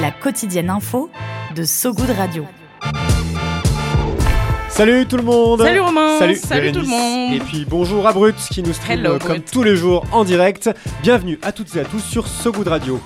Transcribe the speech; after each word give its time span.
La 0.00 0.10
quotidienne 0.10 0.70
info 0.70 1.10
de 1.54 1.64
So 1.64 1.92
Good 1.92 2.10
Radio. 2.16 2.44
Salut 4.68 5.06
tout 5.06 5.16
le 5.16 5.22
monde 5.24 5.60
Salut 5.62 5.80
Romain 5.80 6.18
Salut, 6.18 6.36
Salut 6.36 6.70
tout 6.72 6.80
le 6.80 6.84
Bérénice. 6.86 6.90
monde 6.90 7.32
Et 7.34 7.40
puis 7.40 7.66
bonjour 7.68 8.06
à 8.06 8.12
Brut 8.12 8.36
qui 8.36 8.62
nous 8.62 8.72
stream 8.72 9.00
Hello, 9.00 9.14
euh, 9.14 9.18
comme 9.18 9.28
Brut. 9.38 9.50
tous 9.50 9.62
les 9.64 9.74
jours 9.76 10.04
en 10.12 10.22
direct. 10.24 10.70
Bienvenue 11.02 11.38
à 11.42 11.50
toutes 11.52 11.74
et 11.74 11.80
à 11.80 11.84
tous 11.84 12.00
sur 12.00 12.28
So 12.28 12.52
Good 12.52 12.68
Radio. 12.68 13.00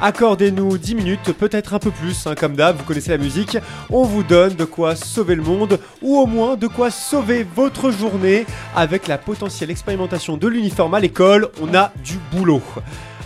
Accordez-nous 0.00 0.78
10 0.78 0.94
minutes, 0.94 1.32
peut-être 1.32 1.74
un 1.74 1.80
peu 1.80 1.90
plus, 1.90 2.26
hein, 2.28 2.36
comme 2.36 2.54
d'hab, 2.54 2.76
vous 2.76 2.84
connaissez 2.84 3.10
la 3.10 3.18
musique. 3.18 3.58
On 3.90 4.04
vous 4.04 4.22
donne 4.22 4.54
de 4.54 4.64
quoi 4.64 4.94
sauver 4.94 5.34
le 5.34 5.42
monde, 5.42 5.80
ou 6.02 6.16
au 6.18 6.26
moins 6.26 6.54
de 6.56 6.68
quoi 6.68 6.92
sauver 6.92 7.44
votre 7.56 7.90
journée. 7.90 8.46
Avec 8.76 9.08
la 9.08 9.18
potentielle 9.18 9.72
expérimentation 9.72 10.36
de 10.36 10.46
l'uniforme 10.46 10.94
à 10.94 11.00
l'école, 11.00 11.48
on 11.60 11.74
a 11.74 11.90
du 12.04 12.14
boulot. 12.32 12.62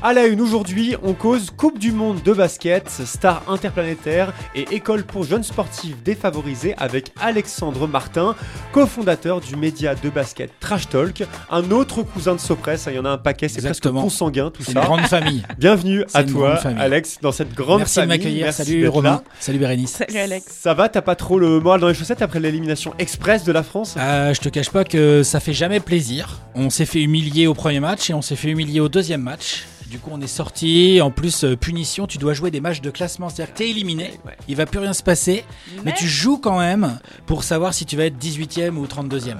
À 0.04 0.12
la 0.12 0.26
une 0.26 0.40
aujourd'hui, 0.40 0.96
on 1.04 1.12
cause 1.12 1.50
Coupe 1.56 1.78
du 1.78 1.92
Monde 1.92 2.20
de 2.24 2.32
basket, 2.32 2.88
star 2.90 3.40
interplanétaire 3.46 4.32
et 4.56 4.62
école 4.72 5.04
pour 5.04 5.22
jeunes 5.22 5.44
sportifs 5.44 5.94
défavorisés 6.02 6.74
avec 6.76 7.12
Alexandre 7.20 7.86
Martin, 7.86 8.34
cofondateur 8.72 9.40
du 9.40 9.54
média 9.54 9.94
de 9.94 10.10
basket 10.10 10.50
Trash 10.58 10.88
Talk, 10.88 11.22
un 11.52 11.70
autre 11.70 12.02
cousin 12.02 12.34
de 12.34 12.40
Sopress, 12.40 12.88
hein, 12.88 12.90
il 12.92 12.96
y 12.96 12.98
en 12.98 13.04
a 13.04 13.10
un 13.10 13.18
paquet, 13.18 13.46
c'est 13.46 13.60
presque 13.60 13.66
Exactement. 13.68 14.02
consanguin 14.02 14.50
tout 14.50 14.64
C'est 14.64 14.72
ça. 14.72 14.80
une 14.80 14.86
grande 14.86 15.00
famille. 15.02 15.44
Bienvenue 15.56 16.04
à 16.14 16.24
toi. 16.24 16.54
Alex, 16.78 17.18
dans 17.22 17.30
cette 17.30 17.54
grande 17.54 17.78
Merci 17.78 18.00
de 18.00 18.06
m'accueillir. 18.06 18.52
Salut 18.52 18.88
Romain. 18.88 19.10
là. 19.10 19.22
Salut 19.38 19.58
Bérénice. 19.60 19.92
Salut 19.92 20.18
Alex 20.18 20.46
Ça 20.48 20.74
va, 20.74 20.88
t'as 20.88 21.02
pas 21.02 21.14
trop 21.14 21.38
le 21.38 21.60
moral 21.60 21.80
dans 21.80 21.86
les 21.88 21.94
chaussettes 21.94 22.22
après 22.22 22.40
l'élimination 22.40 22.92
express 22.98 23.44
de 23.44 23.52
la 23.52 23.62
France? 23.62 23.94
Euh, 23.96 24.34
je 24.34 24.40
te 24.40 24.48
cache 24.48 24.70
pas 24.70 24.82
que 24.82 25.22
ça 25.22 25.38
fait 25.38 25.52
jamais 25.52 25.78
plaisir. 25.78 26.40
On 26.56 26.70
s'est 26.70 26.86
fait 26.86 27.02
humilier 27.02 27.46
au 27.46 27.54
premier 27.54 27.78
match 27.78 28.10
et 28.10 28.14
on 28.14 28.22
s'est 28.22 28.34
fait 28.36 28.48
humilier 28.50 28.80
au 28.80 28.88
deuxième 28.88 29.22
match. 29.22 29.64
Du 29.92 29.98
coup, 29.98 30.08
on 30.10 30.22
est 30.22 30.26
sorti. 30.26 31.00
En 31.02 31.10
plus, 31.10 31.44
euh, 31.44 31.54
punition, 31.54 32.06
tu 32.06 32.16
dois 32.16 32.32
jouer 32.32 32.50
des 32.50 32.62
matchs 32.62 32.80
de 32.80 32.88
classement. 32.88 33.28
C'est-à-dire 33.28 33.52
que 33.52 33.58
t'es 33.58 33.68
éliminé. 33.68 34.04
Ouais. 34.24 34.32
Il 34.48 34.56
va 34.56 34.64
plus 34.64 34.78
rien 34.78 34.94
se 34.94 35.02
passer. 35.02 35.44
Mais, 35.84 35.92
tu 35.92 36.08
joues 36.08 36.38
quand 36.38 36.58
même 36.58 36.98
pour 37.26 37.44
savoir 37.44 37.74
si 37.74 37.84
tu 37.84 37.94
vas 37.98 38.06
être 38.06 38.16
18ème 38.16 38.78
ou 38.78 38.86
32ème. 38.86 39.36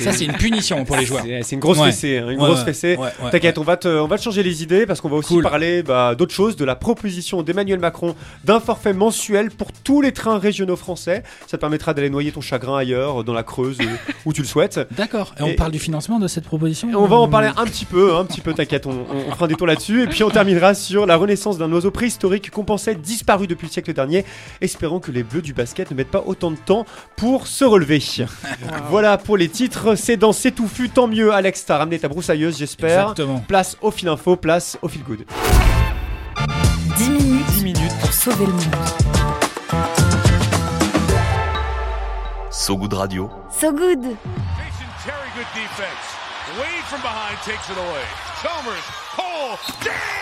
ça, 0.00 0.12
c'est 0.12 0.24
une 0.24 0.32
punition 0.32 0.86
pour 0.86 0.96
les 0.96 1.04
joueurs. 1.04 1.24
C'est 1.42 1.52
une 1.54 1.60
grosse 1.60 1.76
Ouais. 1.76 1.90
fessée, 1.92 2.16
hein, 2.16 2.30
une 2.30 2.38
grosse 2.38 2.62
fessée. 2.64 2.96
Ouais, 2.96 3.08
ouais, 3.22 3.30
T'inquiète, 3.30 3.58
on 3.58 3.62
va 3.62 3.76
te, 3.76 3.88
on 3.88 4.06
va 4.06 4.16
te 4.16 4.22
changer 4.22 4.42
les 4.42 4.62
idées 4.62 4.86
parce 4.86 5.02
qu'on 5.02 5.10
va 5.10 5.16
aussi 5.16 5.34
Cool. 5.34 5.42
parler 5.42 5.82
bah, 5.82 6.14
d'autre 6.14 6.32
chose, 6.32 6.56
de 6.56 6.64
la 6.64 6.76
proposition 6.76 7.42
d'Emmanuel 7.42 7.78
Macron 7.78 8.14
d'un 8.44 8.58
forfait 8.58 8.94
mensuel 8.94 9.50
pour 9.50 9.70
tous 9.72 10.00
les 10.00 10.12
trains 10.12 10.38
régionaux 10.38 10.76
français. 10.76 11.24
Ça 11.46 11.58
te 11.58 11.60
permettra 11.60 11.92
d'aller 11.92 12.08
noyer 12.08 12.32
ton 12.32 12.40
chagrin 12.40 12.78
ailleurs, 12.78 13.22
dans 13.22 13.34
la 13.34 13.42
Creuse, 13.42 13.76
euh, 13.82 13.84
où 14.24 14.32
tu 14.32 14.40
le 14.40 14.46
souhaites. 14.46 14.80
D'accord. 14.96 15.34
Et 15.38 15.42
on 15.42 15.54
parle 15.56 15.72
du 15.72 15.78
financement 15.78 16.18
de 16.18 16.26
cette 16.26 16.44
proposition 16.44 16.88
on 16.94 17.06
va 17.06 17.16
en 17.16 17.26
ou- 17.26 17.30
parler 17.30 17.48
un 17.58 17.64
petit 17.66 17.84
peu, 17.84 18.16
un 18.16 18.24
petit 18.24 18.40
peu, 18.40 18.54
t'inquiète, 18.54 18.86
on, 18.86 18.92
on- 18.92 19.28
on 19.28 19.30
fera 19.32 19.44
un 19.44 19.48
détour 19.48 19.66
là-dessus. 19.66 19.89
Et 19.98 20.06
puis 20.06 20.22
on 20.22 20.30
terminera 20.30 20.74
sur 20.74 21.06
la 21.06 21.16
renaissance 21.16 21.58
d'un 21.58 21.70
oiseau 21.72 21.90
préhistorique 21.90 22.50
qu'on 22.50 22.64
pensait 22.64 22.94
disparu 22.94 23.46
depuis 23.46 23.66
le 23.66 23.72
siècle 23.72 23.92
dernier. 23.92 24.24
Espérons 24.60 25.00
que 25.00 25.10
les 25.10 25.22
bleus 25.22 25.42
du 25.42 25.52
basket 25.52 25.90
ne 25.90 25.96
mettent 25.96 26.10
pas 26.10 26.22
autant 26.26 26.50
de 26.50 26.56
temps 26.56 26.86
pour 27.16 27.46
se 27.46 27.64
relever. 27.64 28.02
Voilà 28.88 29.18
pour 29.18 29.36
les 29.36 29.48
titres, 29.48 29.94
c'est 29.96 30.16
dans 30.16 30.32
C'est 30.32 30.52
touffu, 30.52 30.88
tant 30.88 31.08
mieux. 31.08 31.32
Alex, 31.32 31.64
t'as 31.66 31.78
ramené 31.78 31.98
ta 31.98 32.08
broussailleuse, 32.08 32.58
j'espère. 32.58 33.10
Exactement. 33.10 33.40
Place 33.46 33.76
au 33.82 33.90
fil 33.90 34.08
info, 34.08 34.36
place 34.36 34.78
au 34.82 34.88
fil 34.88 35.02
good. 35.02 35.24
10 36.96 37.10
minutes 37.10 37.46
10 37.54 37.64
minutes. 37.64 37.92
pour 38.00 38.12
sauver 38.12 38.46
le 38.46 38.52
monde. 38.52 38.62
So 42.50 42.76
Good 42.76 42.92
Radio. 42.92 43.30
So 43.50 43.72
Good 43.72 44.02
Terry, 45.04 45.30
good 45.34 45.46
defense. 45.54 46.20
Wade 46.58 46.84
from 46.84 47.00
behind 47.00 47.38
takes 47.44 47.70
it 47.70 47.78
away. 47.78 48.29
Chalmers, 48.42 48.90
Cole, 49.16 49.58
dang! 49.84 50.20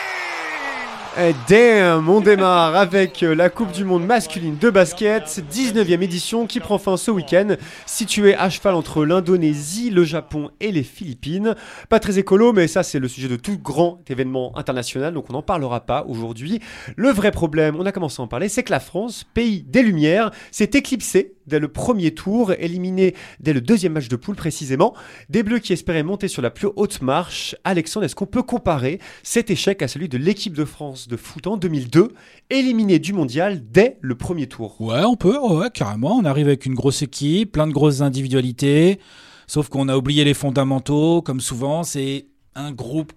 Eh, 1.21 1.35
damn, 1.49 2.09
on 2.09 2.21
démarre 2.21 2.75
avec 2.77 3.23
euh, 3.23 3.35
la 3.35 3.49
Coupe 3.49 3.71
du 3.71 3.85
Monde 3.85 4.07
masculine 4.07 4.57
de 4.57 4.71
basket, 4.71 5.43
19e 5.53 6.03
édition 6.03 6.47
qui 6.47 6.59
prend 6.59 6.79
fin 6.79 6.97
ce 6.97 7.11
week-end, 7.11 7.57
située 7.87 8.35
à 8.35 8.51
cheval 8.51 8.75
entre 8.75 9.05
l'Indonésie, 9.05 9.91
le 9.91 10.05
Japon 10.05 10.51
et 10.61 10.73
les 10.73 10.83
Philippines. 10.83 11.55
Pas 11.89 12.01
très 12.01 12.19
écolo, 12.19 12.53
mais 12.53 12.67
ça 12.67 12.83
c'est 12.83 12.99
le 12.99 13.09
sujet 13.09 13.29
de 13.29 13.37
tout 13.37 13.59
grand 13.59 14.01
événement 14.09 14.57
international, 14.57 15.15
donc 15.15 15.27
on 15.31 15.33
n'en 15.33 15.43
parlera 15.43 15.81
pas 15.81 16.05
aujourd'hui. 16.09 16.61
Le 16.97 17.11
vrai 17.11 17.31
problème, 17.31 17.77
on 17.79 17.87
a 17.87 17.93
commencé 17.93 18.21
à 18.21 18.25
en 18.25 18.29
parler, 18.29 18.49
c'est 18.49 18.63
que 18.65 18.73
la 18.73 18.81
France, 18.81 19.25
pays 19.35 19.63
des 19.63 19.83
Lumières, 19.83 20.31
s'est 20.51 20.71
éclipsée 20.75 21.35
dès 21.49 21.59
le 21.59 21.69
premier 21.69 22.13
tour, 22.13 22.53
éliminé 22.53 23.15
dès 23.41 23.53
le 23.53 23.61
deuxième 23.61 23.95
match 23.95 24.09
de 24.09 24.17
poule 24.17 24.37
précisément. 24.37 24.95
Des 25.29 25.43
Bleus 25.43 25.59
qui 25.59 25.73
espéraient 25.73 26.03
monter 26.03 26.29
sur 26.29 26.43
la 26.43 26.51
plus 26.51 26.69
haute 26.77 27.03
marche. 27.03 27.57
Alexandre, 27.65 28.05
est-ce 28.05 28.15
qu'on 28.15 28.27
peut 28.27 28.43
comparer 28.43 29.01
cet 29.23 29.51
échec 29.51 29.83
à 29.83 29.89
celui 29.89 30.09
de 30.09 30.19
l'équipe 30.19 30.55
de 30.55 30.65
France 30.65 31.09
de 31.09 31.17
foot 31.17 31.47
en 31.47 31.57
2002, 31.57 32.13
éliminée 32.51 32.99
du 32.99 33.13
mondial 33.13 33.63
dès 33.71 33.99
le 34.01 34.15
premier 34.15 34.47
tour? 34.47 34.81
Ouais, 34.81 35.05
on 35.05 35.17
peut, 35.17 35.39
ouais, 35.39 35.71
carrément. 35.73 36.17
On 36.17 36.25
arrive 36.25 36.47
avec 36.47 36.67
une 36.67 36.75
grosse 36.75 37.03
équipe, 37.03 37.53
plein 37.53 37.67
de 37.67 37.73
grosses 37.73 38.01
individualités. 38.01 39.01
Sauf 39.47 39.69
qu'on 39.69 39.89
a 39.89 39.97
oublié 39.97 40.25
les 40.25 40.35
fondamentaux. 40.35 41.23
Comme 41.23 41.41
souvent, 41.41 41.83
c'est 41.83 42.27
un 42.55 42.73
groupe 42.73 43.13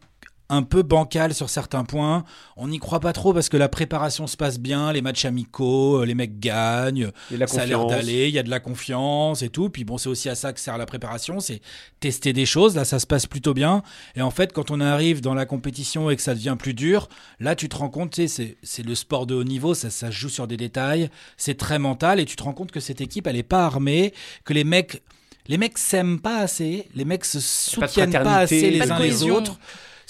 un 0.52 0.64
peu 0.64 0.84
bancal 0.84 1.34
sur 1.34 1.50
certains 1.50 1.86
points. 1.86 2.26
On 2.58 2.68
n'y 2.68 2.78
croit 2.78 3.00
pas 3.00 3.14
trop 3.14 3.34
parce 3.34 3.48
que 3.48 3.56
la 3.56 3.70
préparation 3.70 4.28
se 4.28 4.36
passe 4.36 4.60
bien, 4.60 4.92
les 4.92 5.02
matchs 5.02 5.24
amicaux, 5.26 6.02
euh, 6.02 6.06
les 6.06 6.14
mecs 6.14 6.40
gagnent, 6.40 7.10
Et 7.32 7.38
la 7.38 7.48
ça 7.48 7.62
a 7.62 7.66
l'air 7.66 7.80
confiance. 7.80 8.00
d'aller, 8.02 8.28
il 8.28 8.34
y 8.34 8.40
a 8.40 8.44
de 8.44 8.50
la 8.50 8.60
confiance 8.60 9.42
et 9.42 9.50
tout. 9.50 9.70
Puis 9.70 9.86
bon, 9.86 9.98
c'est 9.98 10.10
aussi 10.10 10.28
à 10.28 10.36
ça 10.36 10.52
que 10.52 10.60
sert 10.60 10.78
la 10.78 10.86
préparation, 10.86 11.40
c'est 11.40 11.62
tester 12.02 12.34
des 12.34 12.46
choses. 12.46 12.76
Là, 12.76 12.84
ça 12.84 13.00
se 13.00 13.08
passe 13.08 13.26
plutôt 13.28 13.54
bien. 13.54 13.82
Et 14.16 14.22
en 14.22 14.30
fait, 14.30 14.52
quand 14.52 14.72
on 14.72 14.82
arrive 14.82 15.22
dans 15.22 15.34
la 15.34 15.46
compétition 15.46 16.10
et 16.10 16.18
que 16.18 16.22
ça 16.22 16.36
devient 16.36 16.58
plus 16.60 16.74
dur, 16.74 17.08
là, 17.40 17.56
tu 17.56 17.70
te 17.70 17.78
rends 17.78 17.90
compte, 17.90 18.12
tu 18.12 18.28
sais, 18.28 18.58
c'est 18.62 18.84
le 18.84 18.94
sport 18.96 19.26
de 19.26 19.36
haut 19.36 19.46
niveau, 19.46 19.74
ça, 19.74 19.90
ça 19.90 20.08
se 20.08 20.16
joue 20.16 20.30
sur 20.30 20.48
des 20.48 20.58
détails, 20.58 21.10
c'est 21.38 21.58
très 21.58 21.80
mental 21.80 22.20
et 22.20 22.26
tu 22.26 22.36
te 22.36 22.44
rends 22.44 22.54
compte 22.54 22.72
que 22.72 22.82
cette 22.82 23.00
équipe, 23.00 23.26
elle 23.26 23.38
est 23.38 23.44
pas 23.44 23.66
armée, 23.66 24.14
que 24.44 24.54
les 24.54 24.66
mecs, 24.66 25.02
les 25.48 25.58
mecs 25.58 25.78
s'aiment 25.78 26.20
pas 26.20 26.40
assez, 26.40 26.88
les 26.94 27.06
mecs 27.06 27.26
se 27.26 27.40
soutiennent 27.40 28.12
pas, 28.12 28.40
assez 28.40 28.70
les 28.70 28.80
pas 28.80 28.94
uns 28.94 29.00
les 29.00 29.24
autres. 29.24 29.58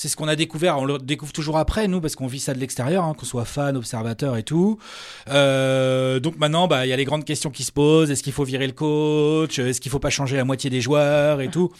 C'est 0.01 0.07
ce 0.07 0.15
qu'on 0.15 0.27
a 0.27 0.35
découvert, 0.35 0.79
on 0.79 0.85
le 0.85 0.97
découvre 0.97 1.31
toujours 1.31 1.59
après, 1.59 1.87
nous, 1.87 2.01
parce 2.01 2.15
qu'on 2.15 2.25
vit 2.25 2.39
ça 2.39 2.55
de 2.55 2.59
l'extérieur, 2.59 3.03
hein, 3.03 3.13
qu'on 3.15 3.27
soit 3.27 3.45
fan, 3.45 3.77
observateur 3.77 4.35
et 4.35 4.41
tout. 4.41 4.79
Euh, 5.29 6.19
donc 6.19 6.39
maintenant, 6.39 6.67
bah, 6.67 6.87
il 6.87 6.89
y 6.89 6.93
a 6.93 6.95
les 6.95 7.05
grandes 7.05 7.23
questions 7.23 7.51
qui 7.51 7.63
se 7.63 7.71
posent. 7.71 8.09
Est-ce 8.09 8.23
qu'il 8.23 8.33
faut 8.33 8.43
virer 8.43 8.65
le 8.65 8.73
coach? 8.73 9.59
Est-ce 9.59 9.79
qu'il 9.79 9.91
faut 9.91 9.99
pas 9.99 10.09
changer 10.09 10.37
la 10.37 10.43
moitié 10.43 10.71
des 10.71 10.81
joueurs 10.81 11.39
et 11.39 11.49
tout? 11.49 11.71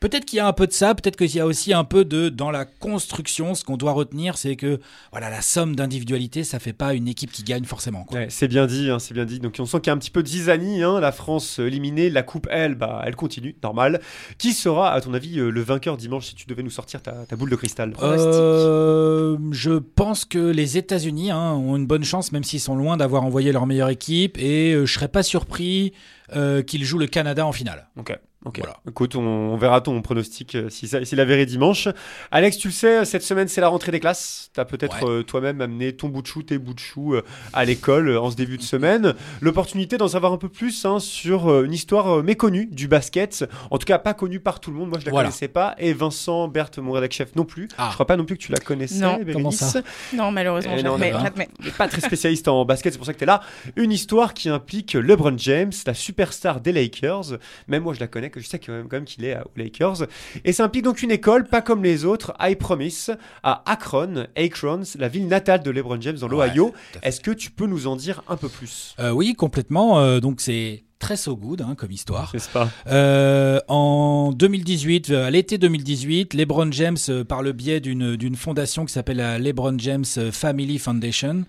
Peut-être 0.00 0.24
qu'il 0.24 0.38
y 0.38 0.40
a 0.40 0.46
un 0.46 0.52
peu 0.52 0.66
de 0.66 0.72
ça, 0.72 0.94
peut-être 0.94 1.16
qu'il 1.16 1.34
y 1.34 1.40
a 1.40 1.46
aussi 1.46 1.72
un 1.74 1.84
peu 1.84 2.04
de 2.04 2.30
dans 2.30 2.50
la 2.50 2.64
construction. 2.64 3.54
Ce 3.54 3.64
qu'on 3.64 3.76
doit 3.76 3.92
retenir, 3.92 4.38
c'est 4.38 4.56
que 4.56 4.80
voilà, 5.12 5.28
la 5.28 5.42
somme 5.42 5.76
d'individualité, 5.76 6.42
ça 6.42 6.58
fait 6.58 6.72
pas 6.72 6.94
une 6.94 7.06
équipe 7.06 7.30
qui 7.30 7.42
gagne 7.42 7.64
forcément. 7.64 8.06
Ouais, 8.10 8.26
c'est 8.30 8.48
bien 8.48 8.66
dit, 8.66 8.90
hein, 8.90 8.98
c'est 8.98 9.12
bien 9.12 9.26
dit. 9.26 9.40
Donc 9.40 9.56
on 9.58 9.66
sent 9.66 9.80
qu'il 9.80 9.88
y 9.88 9.90
a 9.90 9.94
un 9.94 9.98
petit 9.98 10.10
peu 10.10 10.22
de 10.22 10.28
zizanie. 10.28 10.82
Hein, 10.82 11.00
la 11.00 11.12
France 11.12 11.60
euh, 11.60 11.66
éliminée, 11.66 12.08
la 12.08 12.22
coupe, 12.22 12.48
elle, 12.50 12.74
bah, 12.74 13.02
elle 13.04 13.14
continue, 13.14 13.54
normal. 13.62 14.00
Qui 14.38 14.52
sera, 14.52 14.92
à 14.92 15.00
ton 15.00 15.12
avis, 15.12 15.38
euh, 15.38 15.50
le 15.50 15.60
vainqueur 15.60 15.96
dimanche 15.96 16.26
si 16.26 16.34
tu 16.34 16.46
devais 16.46 16.62
nous 16.62 16.70
sortir 16.70 17.02
ta, 17.02 17.12
ta 17.26 17.36
boule 17.36 17.50
de 17.50 17.56
cristal? 17.56 17.92
Euh, 18.02 19.36
je 19.50 19.72
pense 19.72 20.24
que 20.24 20.38
les 20.38 20.78
États-Unis 20.78 21.30
hein, 21.30 21.52
ont 21.52 21.76
une 21.76 21.86
bonne 21.86 22.04
chance, 22.04 22.32
même 22.32 22.44
s'ils 22.44 22.60
sont 22.60 22.74
loin 22.74 22.96
d'avoir 22.96 23.22
envoyé 23.22 23.52
leur 23.52 23.66
meilleure 23.66 23.90
équipe, 23.90 24.38
et 24.38 24.72
euh, 24.72 24.86
je 24.86 24.92
serais 24.92 25.08
pas 25.08 25.22
surpris 25.22 25.92
euh, 26.34 26.62
qu'ils 26.62 26.84
jouent 26.84 26.98
le 26.98 27.06
Canada 27.06 27.46
en 27.46 27.52
finale. 27.52 27.88
Ok. 27.98 28.18
Ok. 28.46 28.58
Voilà. 28.58 28.78
Écoute, 28.88 29.16
on, 29.16 29.20
on 29.20 29.56
verra 29.58 29.82
ton 29.82 30.00
pronostic 30.00 30.54
euh, 30.54 30.70
si, 30.70 30.88
ça- 30.88 31.04
s'il 31.04 31.20
avéré 31.20 31.44
dimanche. 31.44 31.88
Alex, 32.30 32.56
tu 32.56 32.68
le 32.68 32.72
sais, 32.72 33.04
cette 33.04 33.22
semaine 33.22 33.48
c'est 33.48 33.60
la 33.60 33.68
rentrée 33.68 33.92
des 33.92 34.00
classes. 34.00 34.50
Tu 34.54 34.60
as 34.60 34.64
peut-être 34.64 35.02
Ouais. 35.04 35.10
euh, 35.10 35.22
toi-même 35.22 35.60
amené 35.60 35.92
ton 35.94 36.08
bout 36.08 36.22
de 36.22 36.26
chou, 36.26 36.42
tes 36.42 36.56
bouts 36.58 36.72
de 36.72 36.78
chou 36.78 37.14
euh, 37.14 37.22
à 37.52 37.66
l'école 37.66 38.08
euh, 38.08 38.20
en 38.20 38.30
ce 38.30 38.36
début 38.36 38.56
de 38.56 38.62
semaine. 38.62 39.14
L'opportunité 39.42 39.98
d'en 39.98 40.08
savoir 40.08 40.32
un 40.32 40.38
peu 40.38 40.48
plus 40.48 40.86
hein, 40.86 41.00
sur 41.00 41.50
euh, 41.50 41.64
une 41.64 41.74
histoire 41.74 42.08
euh, 42.18 42.22
méconnue 42.22 42.64
du 42.66 42.88
basket. 42.88 43.44
En 43.70 43.76
tout 43.76 43.84
cas, 43.84 43.98
pas 43.98 44.14
connue 44.14 44.40
par 44.40 44.58
tout 44.58 44.70
le 44.70 44.78
monde. 44.78 44.88
Moi, 44.88 44.98
je 45.00 45.04
la 45.04 45.10
Voilà. 45.12 45.28
connaissais 45.28 45.48
pas. 45.48 45.74
Et 45.78 45.92
Vincent 45.92 46.48
Berthe, 46.48 46.78
mon 46.78 46.92
rédac 46.92 47.12
chef, 47.12 47.36
non 47.36 47.44
plus. 47.44 47.68
Ah. 47.76 47.88
Je 47.90 47.94
crois 47.94 48.06
pas 48.06 48.16
non 48.16 48.24
plus 48.24 48.38
que 48.38 48.42
tu 48.42 48.52
la 48.52 48.58
connaissais. 48.58 49.00
Non. 49.00 49.18
Comment 49.34 49.50
ça? 49.50 49.82
Non, 50.14 50.30
malheureusement, 50.32 50.74
Eh 50.78 50.82
non, 50.82 50.92
jamais. 50.96 51.12
jamais. 51.12 51.48
Pas 51.76 51.88
très 51.88 52.00
spécialiste 52.00 52.48
en 52.48 52.64
basket, 52.64 52.92
c'est 52.94 52.98
pour 52.98 53.06
ça 53.06 53.12
que 53.12 53.18
tu 53.18 53.24
es 53.24 53.26
là. 53.26 53.42
Une 53.76 53.92
histoire 53.92 54.32
qui 54.32 54.48
implique 54.48 54.94
LeBron 54.94 55.36
James, 55.36 55.72
la 55.86 55.92
superstar 55.94 56.60
des 56.62 56.72
Lakers. 56.72 57.38
Même 57.68 57.82
moi, 57.82 57.92
je 57.92 58.00
la 58.00 58.06
connais 58.06 58.29
mec, 58.30 58.42
je 58.42 58.48
sais 58.48 58.58
quand 58.58 58.72
même, 58.72 59.04
qu'il 59.04 59.24
est 59.24 59.36
aux 59.38 59.50
Lakers. 59.56 60.06
Et 60.44 60.52
ça 60.52 60.64
implique 60.64 60.84
donc 60.84 61.02
une 61.02 61.10
école, 61.10 61.44
pas 61.44 61.62
comme 61.62 61.82
les 61.82 62.04
autres, 62.04 62.34
I 62.40 62.54
Promise, 62.54 63.12
à 63.42 63.62
Akron, 63.70 64.26
Akron, 64.36 64.82
la 64.98 65.08
ville 65.08 65.26
natale 65.26 65.62
de 65.62 65.70
LeBron 65.70 66.00
James 66.00 66.16
dans 66.16 66.28
l'Ohio. 66.28 66.72
Est-ce 67.02 67.20
que 67.20 67.30
tu 67.30 67.50
peux 67.50 67.66
nous 67.66 67.86
en 67.86 67.96
dire 67.96 68.22
un 68.28 68.36
peu 68.36 68.48
plus? 68.48 68.94
Euh, 68.98 69.10
oui, 69.10 69.34
complètement. 69.34 70.00
euh, 70.00 70.20
donc 70.20 70.40
c'est 70.40 70.84
très 70.98 71.16
so 71.16 71.34
good 71.34 71.62
hein, 71.62 71.74
comme 71.76 71.90
histoire. 71.90 72.30
N'est-ce 72.34 72.48
pas? 72.50 72.68
Euh, 72.88 73.58
en 73.68 74.32
2018, 74.32 75.10
euh, 75.10 75.26
à 75.26 75.30
l'été 75.30 75.56
2018, 75.56 76.34
LeBron 76.34 76.70
James, 76.72 76.98
par 77.26 77.42
le 77.42 77.52
biais 77.52 77.80
d'une 77.80 78.16
d'une 78.16 78.36
fondation 78.36 78.84
qui 78.84 78.92
s'appelle 78.92 79.16
la 79.16 79.38
LeBron 79.38 79.78
James 79.78 80.04
Family 80.30 80.78
Foundation, 80.78 81.44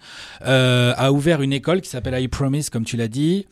euh, 0.46 0.94
a 0.96 1.12
ouvert 1.12 1.42
une 1.42 1.54
école 1.54 1.82
qui 1.82 1.90
s'appelle 1.90 2.20
I 2.22 2.28
Promise, 2.30 2.70
comme 2.70 2.86
tu 2.86 2.96
l'as 2.98 3.10
dit. 3.10 3.46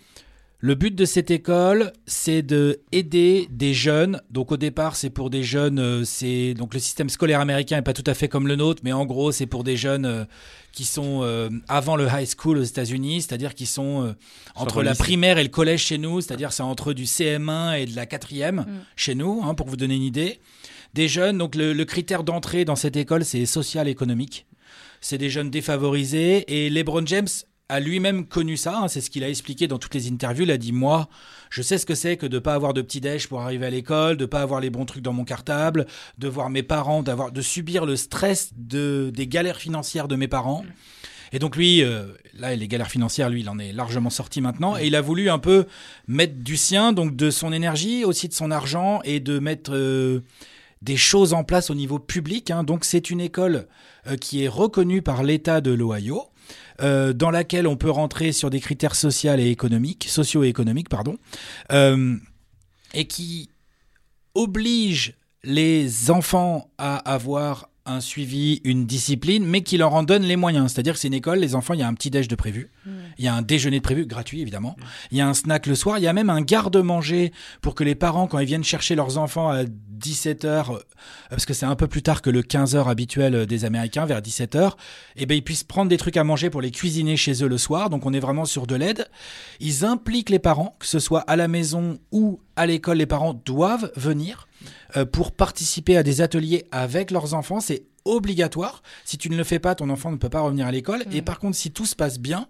Le 0.61 0.75
but 0.75 0.93
de 0.93 1.05
cette 1.05 1.31
école, 1.31 1.93
c'est 2.05 2.41
de 2.41 2.81
aider 2.91 3.47
des 3.49 3.73
jeunes. 3.73 4.21
Donc 4.29 4.51
au 4.51 4.57
départ, 4.57 4.97
c'est 4.97 5.09
pour 5.09 5.29
des 5.29 5.41
jeunes. 5.41 5.79
euh, 5.79 6.03
c'est 6.03 6.53
donc 6.53 6.73
le 6.73 6.81
système 6.81 7.07
scolaire 7.07 7.39
américain 7.39 7.77
est 7.77 7.81
pas 7.81 7.93
tout 7.93 8.03
à 8.05 8.13
fait 8.13 8.27
comme 8.27 8.45
le 8.45 8.57
nôtre, 8.57 8.81
mais 8.83 8.91
en 8.91 9.05
gros, 9.05 9.31
c'est 9.31 9.45
pour 9.45 9.63
des 9.63 9.77
jeunes 9.77 10.05
euh, 10.05 10.25
qui 10.73 10.83
sont 10.83 11.21
euh, 11.23 11.49
avant 11.69 11.95
le 11.95 12.07
high 12.11 12.27
school 12.27 12.57
aux 12.57 12.63
États-Unis, 12.63 13.21
c'est-à-dire 13.21 13.55
qui 13.55 13.65
sont 13.65 14.13
entre 14.55 14.83
la 14.83 14.91
lycée. 14.91 15.01
primaire 15.03 15.37
et 15.37 15.43
le 15.43 15.49
collège 15.49 15.85
chez 15.85 15.97
nous, 15.97 16.19
c'est-à-dire 16.19 16.51
c'est 16.51 16.61
entre 16.61 16.91
du 16.91 17.05
CM1 17.05 17.79
et 17.79 17.85
de 17.85 17.95
la 17.95 18.05
quatrième 18.05 18.65
chez 18.97 19.15
nous, 19.15 19.41
hein, 19.45 19.53
pour 19.53 19.67
vous 19.67 19.77
donner 19.77 19.95
une 19.95 20.03
idée. 20.03 20.41
Des 20.93 21.07
jeunes, 21.07 21.37
donc 21.37 21.55
le, 21.55 21.71
le 21.71 21.85
critère 21.85 22.23
d'entrée 22.25 22.65
dans 22.65 22.75
cette 22.75 22.97
école, 22.97 23.23
c'est 23.23 23.45
social-économique. 23.45 24.45
C'est 24.99 25.17
des 25.17 25.29
jeunes 25.29 25.49
défavorisés 25.49 26.43
et 26.65 26.69
LeBron 26.69 27.05
James 27.05 27.27
a 27.69 27.79
lui-même 27.79 28.25
connu 28.25 28.57
ça. 28.57 28.79
hein, 28.79 28.87
c'est 28.87 28.99
ce 29.01 29.09
qu'il 29.09 29.23
a 29.23 29.29
expliqué 29.29 29.67
dans 29.67 29.77
toutes 29.77 29.93
les 29.93 30.09
interviews. 30.11 30.43
Il 30.43 30.51
a 30.51 30.57
dit 30.57 30.71
moi, 30.71 31.07
je 31.49 31.61
sais 31.61 31.77
ce 31.77 31.85
que 31.85 31.95
c'est 31.95 32.17
que 32.17 32.25
de 32.25 32.39
pas 32.39 32.55
avoir 32.55 32.73
de 32.73 32.81
petit 32.81 32.99
déj 32.99 33.27
pour 33.27 33.41
arriver 33.41 33.67
à 33.67 33.69
l'école, 33.69 34.17
de 34.17 34.25
pas 34.25 34.41
avoir 34.41 34.59
les 34.59 34.69
bons 34.69 34.85
trucs 34.85 35.03
dans 35.03 35.13
mon 35.13 35.23
cartable, 35.23 35.85
de 36.17 36.27
voir 36.27 36.49
mes 36.49 36.63
parents, 36.63 37.03
de 37.03 37.41
subir 37.41 37.85
le 37.85 37.95
stress 37.95 38.51
de 38.57 39.11
des 39.13 39.27
galères 39.27 39.57
financières 39.57 40.07
de 40.07 40.15
mes 40.15 40.27
parents. 40.27 40.65
Et 41.31 41.37
donc 41.37 41.55
lui, 41.55 41.83
euh, 41.83 42.07
là, 42.33 42.55
les 42.55 42.67
galères 42.67 42.89
financières, 42.89 43.29
lui, 43.29 43.41
il 43.41 43.49
en 43.49 43.59
est 43.59 43.71
largement 43.71 44.09
sorti 44.09 44.41
maintenant. 44.41 44.75
Et 44.77 44.87
il 44.87 44.95
a 44.95 45.01
voulu 45.01 45.29
un 45.29 45.37
peu 45.37 45.65
mettre 46.07 46.33
du 46.37 46.57
sien, 46.57 46.91
donc 46.91 47.15
de 47.15 47.29
son 47.29 47.53
énergie, 47.53 48.03
aussi 48.03 48.27
de 48.27 48.33
son 48.33 48.49
argent, 48.49 49.01
et 49.03 49.19
de 49.19 49.37
mettre 49.37 49.71
euh, 49.75 50.23
des 50.81 50.97
choses 50.97 51.33
en 51.33 51.43
place 51.43 51.69
au 51.69 51.75
niveau 51.75 51.99
public. 51.99 52.49
hein. 52.49 52.63
Donc 52.63 52.83
c'est 52.83 53.11
une 53.11 53.21
école 53.21 53.67
euh, 54.07 54.15
qui 54.15 54.43
est 54.43 54.47
reconnue 54.47 55.03
par 55.03 55.21
l'État 55.21 55.61
de 55.61 55.71
l'Ohio, 55.71 56.23
euh, 56.81 57.13
dans 57.13 57.31
laquelle 57.31 57.67
on 57.67 57.75
peut 57.75 57.89
rentrer 57.89 58.31
sur 58.31 58.49
des 58.49 58.59
critères 58.59 58.95
sociaux 58.95 59.35
et 59.37 59.49
économiques, 59.49 60.05
socio 60.07 60.43
et 60.43 60.47
économiques, 60.47 60.89
pardon, 60.89 61.17
euh, 61.71 62.15
et 62.93 63.05
qui 63.05 63.49
oblige 64.35 65.15
les 65.43 66.11
enfants 66.11 66.69
à 66.77 66.97
avoir 66.97 67.68
un 67.85 68.01
suivi, 68.01 68.61
une 68.63 68.85
discipline, 68.85 69.45
mais 69.45 69.61
qui 69.61 69.77
leur 69.77 69.93
en 69.93 70.03
donne 70.03 70.23
les 70.23 70.35
moyens. 70.35 70.71
C'est-à-dire 70.71 70.93
que 70.93 70.99
c'est 70.99 71.07
une 71.07 71.13
école, 71.13 71.39
les 71.39 71.55
enfants, 71.55 71.73
il 71.73 71.79
y 71.79 71.83
a 71.83 71.87
un 71.87 71.93
petit 71.93 72.09
déj 72.09 72.27
de 72.27 72.35
prévu, 72.35 72.71
il 73.17 73.25
y 73.25 73.27
a 73.27 73.33
un 73.33 73.41
déjeuner 73.41 73.77
de 73.77 73.83
prévu, 73.83 74.05
gratuit 74.05 74.41
évidemment, 74.41 74.75
il 75.11 75.17
y 75.17 75.21
a 75.21 75.27
un 75.27 75.33
snack 75.33 75.65
le 75.67 75.75
soir, 75.75 75.97
il 75.97 76.03
y 76.03 76.07
a 76.07 76.13
même 76.13 76.29
un 76.29 76.41
garde-manger 76.41 77.31
pour 77.61 77.75
que 77.75 77.83
les 77.83 77.95
parents, 77.95 78.27
quand 78.27 78.39
ils 78.39 78.45
viennent 78.45 78.63
chercher 78.63 78.95
leurs 78.95 79.17
enfants 79.17 79.49
à 79.49 79.63
17h, 79.63 80.43
euh, 80.43 80.79
parce 81.29 81.45
que 81.45 81.53
c'est 81.53 81.65
un 81.65 81.75
peu 81.75 81.87
plus 81.87 82.01
tard 82.01 82.21
que 82.21 82.29
le 82.29 82.41
15h 82.41 82.87
habituel 82.87 83.35
euh, 83.35 83.45
des 83.45 83.65
Américains, 83.65 84.05
vers 84.05 84.21
17h, 84.21 84.73
et 85.15 85.25
ben 85.25 85.35
ils 85.35 85.43
puissent 85.43 85.63
prendre 85.63 85.89
des 85.89 85.97
trucs 85.97 86.17
à 86.17 86.23
manger 86.23 86.49
pour 86.49 86.61
les 86.61 86.71
cuisiner 86.71 87.17
chez 87.17 87.43
eux 87.43 87.47
le 87.47 87.57
soir. 87.57 87.89
Donc 87.89 88.05
on 88.05 88.13
est 88.13 88.19
vraiment 88.19 88.45
sur 88.45 88.67
de 88.67 88.75
l'aide. 88.75 89.07
Ils 89.59 89.85
impliquent 89.85 90.29
les 90.29 90.39
parents, 90.39 90.75
que 90.79 90.85
ce 90.85 90.99
soit 90.99 91.21
à 91.21 91.35
la 91.35 91.47
maison 91.47 91.99
ou 92.11 92.39
à 92.55 92.65
l'école, 92.65 92.97
les 92.97 93.05
parents 93.05 93.33
doivent 93.33 93.91
venir 93.95 94.48
pour 95.11 95.31
participer 95.31 95.97
à 95.97 96.03
des 96.03 96.21
ateliers 96.21 96.65
avec 96.71 97.11
leurs 97.11 97.33
enfants. 97.33 97.59
C'est 97.59 97.83
obligatoire. 98.05 98.81
Si 99.05 99.17
tu 99.17 99.29
ne 99.29 99.37
le 99.37 99.43
fais 99.43 99.59
pas, 99.59 99.75
ton 99.75 99.89
enfant 99.89 100.11
ne 100.11 100.17
peut 100.17 100.29
pas 100.29 100.41
revenir 100.41 100.67
à 100.67 100.71
l'école. 100.71 101.03
Et 101.11 101.21
par 101.21 101.39
contre, 101.39 101.57
si 101.57 101.71
tout 101.71 101.85
se 101.85 101.95
passe 101.95 102.19
bien, 102.19 102.47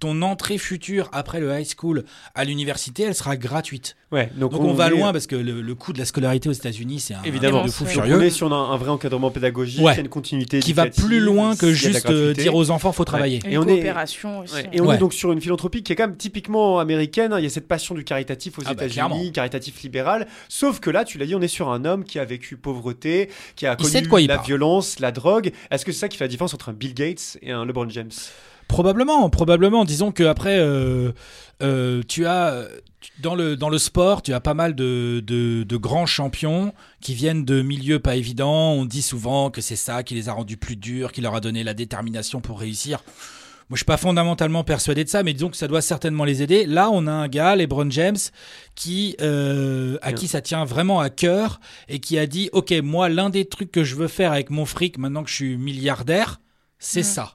ton 0.00 0.22
entrée 0.22 0.58
future 0.58 1.08
après 1.12 1.38
le 1.40 1.52
high 1.56 1.66
school 1.66 2.04
à 2.34 2.44
l'université, 2.44 3.04
elle 3.04 3.14
sera 3.14 3.36
gratuite. 3.36 3.96
Ouais, 4.10 4.28
Donc, 4.34 4.52
on, 4.54 4.72
va 4.72 4.88
est- 4.88 4.90
loin 4.90 5.12
parce 5.12 5.28
que 5.28 5.36
le, 5.36 5.60
le 5.60 5.74
coût 5.76 5.92
de 5.92 5.98
la 6.00 6.04
scolarité 6.04 6.48
aux 6.48 6.52
États-Unis, 6.52 6.98
c'est 6.98 7.14
un 7.14 7.22
Évidemment, 7.22 7.64
de 7.64 7.70
fou 7.70 7.84
Donc, 7.84 7.92
furieux. 7.92 8.16
on 8.18 8.20
est 8.20 8.30
sur 8.30 8.52
un, 8.52 8.72
un 8.72 8.76
vrai 8.76 8.88
encadrement 8.90 9.30
pédagogique, 9.30 9.80
Ouais. 9.84 9.92
il 9.92 9.96
y 9.96 9.98
a 9.98 10.02
une 10.02 10.08
continuité 10.08 10.58
qui 10.58 10.72
va 10.72 10.86
plus 10.86 11.20
loin 11.20 11.54
que 11.54 11.70
juste 11.72 12.06
euh, 12.10 12.34
dire 12.34 12.56
aux 12.56 12.70
enfants 12.70 12.90
faut 12.90 13.04
travailler. 13.04 13.38
Une 13.44 13.52
Et 13.52 13.58
on 13.58 13.62
est- 13.68 13.74
coopération 13.76 14.40
aussi. 14.40 14.54
Ouais, 14.54 14.68
Et 14.72 14.80
on 14.80 14.86
Ouais. 14.86 14.96
est 14.96 14.98
donc 14.98 15.14
sur 15.14 15.30
une 15.30 15.40
philanthropie 15.40 15.84
qui 15.84 15.92
est 15.92 15.96
quand 15.96 16.08
même 16.08 16.16
typiquement 16.16 16.80
américaine. 16.80 17.32
Il 17.38 17.44
y 17.44 17.46
a 17.46 17.50
cette 17.50 17.68
passion 17.68 17.94
du 17.94 18.02
caritatif 18.02 18.58
aux 18.58 18.62
Ah 18.66 18.74
bah. 18.74 18.86
États-Unis, 18.86 19.30
caritatif 19.30 19.80
libéral. 19.82 20.26
Sauf 20.48 20.80
que 20.80 20.90
là, 20.90 21.04
tu 21.04 21.18
l'as 21.18 21.26
dit, 21.26 21.36
on 21.36 21.40
est 21.42 21.46
sur 21.48 21.70
un 21.70 21.84
homme 21.84 22.02
qui 22.02 22.18
a 22.18 22.24
vécu 22.24 22.56
pauvreté, 22.56 23.30
qui 23.54 23.66
a 23.66 23.76
Il 23.78 23.84
connu 23.92 24.08
quoi 24.08 24.20
il 24.22 24.26
la 24.26 24.36
parle. 24.36 24.46
violence, 24.48 24.98
la 24.98 25.12
drogue. 25.12 25.52
Est-ce 25.70 25.84
que 25.84 25.92
c'est 25.92 25.98
ça 26.00 26.08
qui 26.08 26.16
fait 26.16 26.24
la 26.24 26.28
différence 26.28 26.52
entre 26.54 26.70
un 26.70 26.72
Bill 26.72 26.94
Gates 26.94 27.38
et 27.42 27.52
un 27.52 27.64
LeBron 27.64 27.88
James? 27.90 28.10
Probablement, 28.70 29.28
probablement. 29.30 29.84
Disons 29.84 30.12
que 30.12 30.22
après, 30.22 30.58
euh, 30.60 31.10
euh, 31.60 32.02
tu 32.06 32.24
as 32.26 32.66
dans 33.20 33.34
le 33.34 33.56
dans 33.56 33.68
le 33.68 33.78
sport, 33.78 34.22
tu 34.22 34.32
as 34.32 34.38
pas 34.38 34.54
mal 34.54 34.76
de, 34.76 35.20
de 35.26 35.64
de 35.64 35.76
grands 35.76 36.06
champions 36.06 36.72
qui 37.00 37.14
viennent 37.14 37.44
de 37.44 37.62
milieux 37.62 37.98
pas 37.98 38.14
évidents. 38.14 38.72
On 38.72 38.84
dit 38.84 39.02
souvent 39.02 39.50
que 39.50 39.60
c'est 39.60 39.74
ça 39.74 40.04
qui 40.04 40.14
les 40.14 40.28
a 40.28 40.34
rendus 40.34 40.56
plus 40.56 40.76
durs, 40.76 41.10
qui 41.10 41.20
leur 41.20 41.34
a 41.34 41.40
donné 41.40 41.64
la 41.64 41.74
détermination 41.74 42.40
pour 42.40 42.60
réussir. 42.60 43.02
Moi, 43.68 43.76
je 43.76 43.80
suis 43.80 43.84
pas 43.84 43.96
fondamentalement 43.96 44.62
persuadé 44.62 45.02
de 45.02 45.08
ça, 45.08 45.24
mais 45.24 45.32
disons 45.32 45.48
que 45.48 45.56
ça 45.56 45.66
doit 45.66 45.82
certainement 45.82 46.24
les 46.24 46.42
aider. 46.42 46.64
Là, 46.64 46.90
on 46.92 47.08
a 47.08 47.12
un 47.12 47.26
gars, 47.26 47.56
LeBron 47.56 47.90
James, 47.90 48.18
qui 48.76 49.16
euh, 49.20 49.98
à 50.02 50.12
qui 50.12 50.28
ça 50.28 50.40
tient 50.40 50.64
vraiment 50.64 51.00
à 51.00 51.10
cœur 51.10 51.60
et 51.88 51.98
qui 51.98 52.18
a 52.18 52.26
dit, 52.26 52.50
ok, 52.52 52.72
moi, 52.84 53.08
l'un 53.08 53.30
des 53.30 53.46
trucs 53.46 53.72
que 53.72 53.82
je 53.82 53.96
veux 53.96 54.08
faire 54.08 54.32
avec 54.32 54.50
mon 54.50 54.64
fric 54.64 54.96
maintenant 54.96 55.24
que 55.24 55.30
je 55.30 55.34
suis 55.34 55.56
milliardaire, 55.56 56.40
c'est 56.78 57.02
ça. 57.02 57.34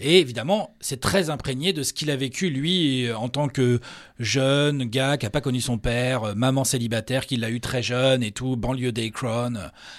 Et 0.00 0.20
évidemment, 0.20 0.74
c'est 0.80 1.00
très 1.00 1.30
imprégné 1.30 1.72
de 1.72 1.82
ce 1.82 1.92
qu'il 1.92 2.10
a 2.10 2.16
vécu, 2.16 2.50
lui, 2.50 3.06
euh, 3.06 3.16
en 3.16 3.28
tant 3.28 3.48
que 3.48 3.80
jeune 4.18 4.84
gars 4.84 5.16
qui 5.16 5.26
a 5.26 5.30
pas 5.30 5.40
connu 5.40 5.60
son 5.60 5.78
père, 5.78 6.24
euh, 6.24 6.34
maman 6.34 6.64
célibataire, 6.64 7.26
qui 7.26 7.36
l'a 7.36 7.50
eu 7.50 7.60
très 7.60 7.82
jeune 7.82 8.22
et 8.22 8.30
tout, 8.30 8.56
banlieue 8.56 8.92
d'Akron. 8.92 9.54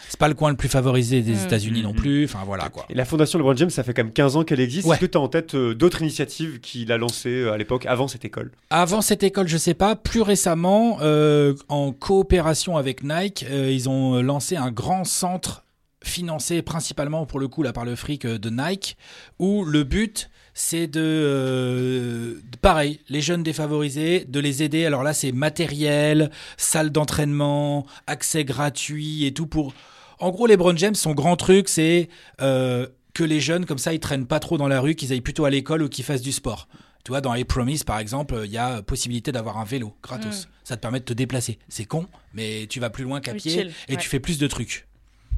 C'est 0.09 0.19
pas 0.19 0.27
le 0.27 0.33
coin 0.33 0.49
le 0.49 0.57
plus 0.57 0.69
favorisé 0.69 1.21
des 1.21 1.43
États-Unis 1.43 1.83
non 1.83 1.93
plus. 1.93 2.25
Enfin, 2.25 2.43
voilà, 2.45 2.69
quoi. 2.69 2.85
Et 2.89 2.93
la 2.93 3.05
fondation 3.05 3.39
LeBron 3.39 3.55
James, 3.55 3.69
ça 3.69 3.83
fait 3.83 3.93
quand 3.93 4.03
même 4.03 4.13
15 4.13 4.37
ans 4.37 4.43
qu'elle 4.43 4.59
existe. 4.59 4.87
Ouais. 4.87 4.95
Est-ce 4.95 5.01
que 5.01 5.11
tu 5.11 5.17
as 5.17 5.21
en 5.21 5.27
tête 5.27 5.55
euh, 5.55 5.73
d'autres 5.73 6.01
initiatives 6.01 6.59
qu'il 6.59 6.91
a 6.91 6.97
lancées 6.97 7.47
à 7.47 7.57
l'époque, 7.57 7.85
avant 7.85 8.07
cette 8.07 8.25
école? 8.25 8.51
Avant 8.69 9.01
cette 9.01 9.23
école, 9.23 9.47
je 9.47 9.57
sais 9.57 9.73
pas. 9.73 9.95
Plus 9.95 10.21
récemment, 10.21 10.99
euh, 11.01 11.53
en 11.69 11.91
coopération 11.91 12.77
avec 12.77 13.03
Nike, 13.03 13.45
euh, 13.49 13.71
ils 13.71 13.89
ont 13.89 14.21
lancé 14.21 14.55
un 14.55 14.71
grand 14.71 15.03
centre 15.03 15.64
financé 16.05 16.61
principalement 16.61 17.25
pour 17.25 17.39
le 17.39 17.47
coup 17.47 17.63
là 17.63 17.73
par 17.73 17.85
le 17.85 17.95
fric 17.95 18.25
euh, 18.25 18.37
de 18.37 18.49
Nike, 18.49 18.97
où 19.39 19.65
le 19.65 19.83
but 19.83 20.29
c'est 20.53 20.87
de, 20.87 21.01
euh, 21.01 22.35
de- 22.35 22.57
pareil, 22.61 23.01
les 23.09 23.19
jeunes 23.21 23.43
défavorisés, 23.43 24.23
de 24.25 24.39
les 24.39 24.63
aider. 24.63 24.85
Alors 24.85 25.03
là, 25.03 25.13
c'est 25.13 25.33
matériel, 25.33 26.31
salle 26.55 26.91
d'entraînement, 26.91 27.85
accès 28.07 28.45
gratuit 28.45 29.25
et 29.25 29.33
tout 29.33 29.47
pour. 29.47 29.73
En 30.19 30.29
gros, 30.31 30.47
les 30.47 30.55
Brown 30.55 30.77
James, 30.77 30.95
son 30.95 31.13
grand 31.13 31.35
truc, 31.35 31.67
c'est 31.67 32.07
euh, 32.41 32.87
que 33.13 33.25
les 33.25 33.41
jeunes 33.41 33.65
comme 33.65 33.77
ça, 33.77 33.93
ils 33.93 33.99
traînent 33.99 34.27
pas 34.27 34.39
trop 34.39 34.57
dans 34.57 34.69
la 34.69 34.79
rue, 34.79 34.95
qu'ils 34.95 35.11
aillent 35.11 35.19
plutôt 35.19 35.43
à 35.43 35.49
l'école 35.49 35.81
ou 35.83 35.89
qu'ils 35.89 36.05
fassent 36.05 36.21
du 36.21 36.31
sport. 36.31 36.69
Tu 37.03 37.11
vois, 37.11 37.19
dans 37.19 37.33
les 37.33 37.43
Promise, 37.43 37.83
par 37.83 37.99
exemple, 37.99 38.41
il 38.45 38.51
y 38.51 38.57
a 38.57 38.81
possibilité 38.81 39.33
d'avoir 39.33 39.57
un 39.57 39.65
vélo 39.65 39.93
gratos. 40.01 40.47
Ça 40.63 40.77
te 40.77 40.81
permet 40.81 41.01
de 41.01 41.05
te 41.05 41.13
déplacer. 41.13 41.59
C'est 41.67 41.85
con, 41.85 42.07
mais 42.33 42.65
tu 42.67 42.79
vas 42.79 42.89
plus 42.89 43.03
loin 43.03 43.19
qu'à 43.19 43.33
pied 43.33 43.67
et 43.89 43.91
ouais. 43.91 43.97
tu 43.97 44.07
fais 44.07 44.21
plus 44.21 44.39
de 44.39 44.47
trucs. 44.47 44.87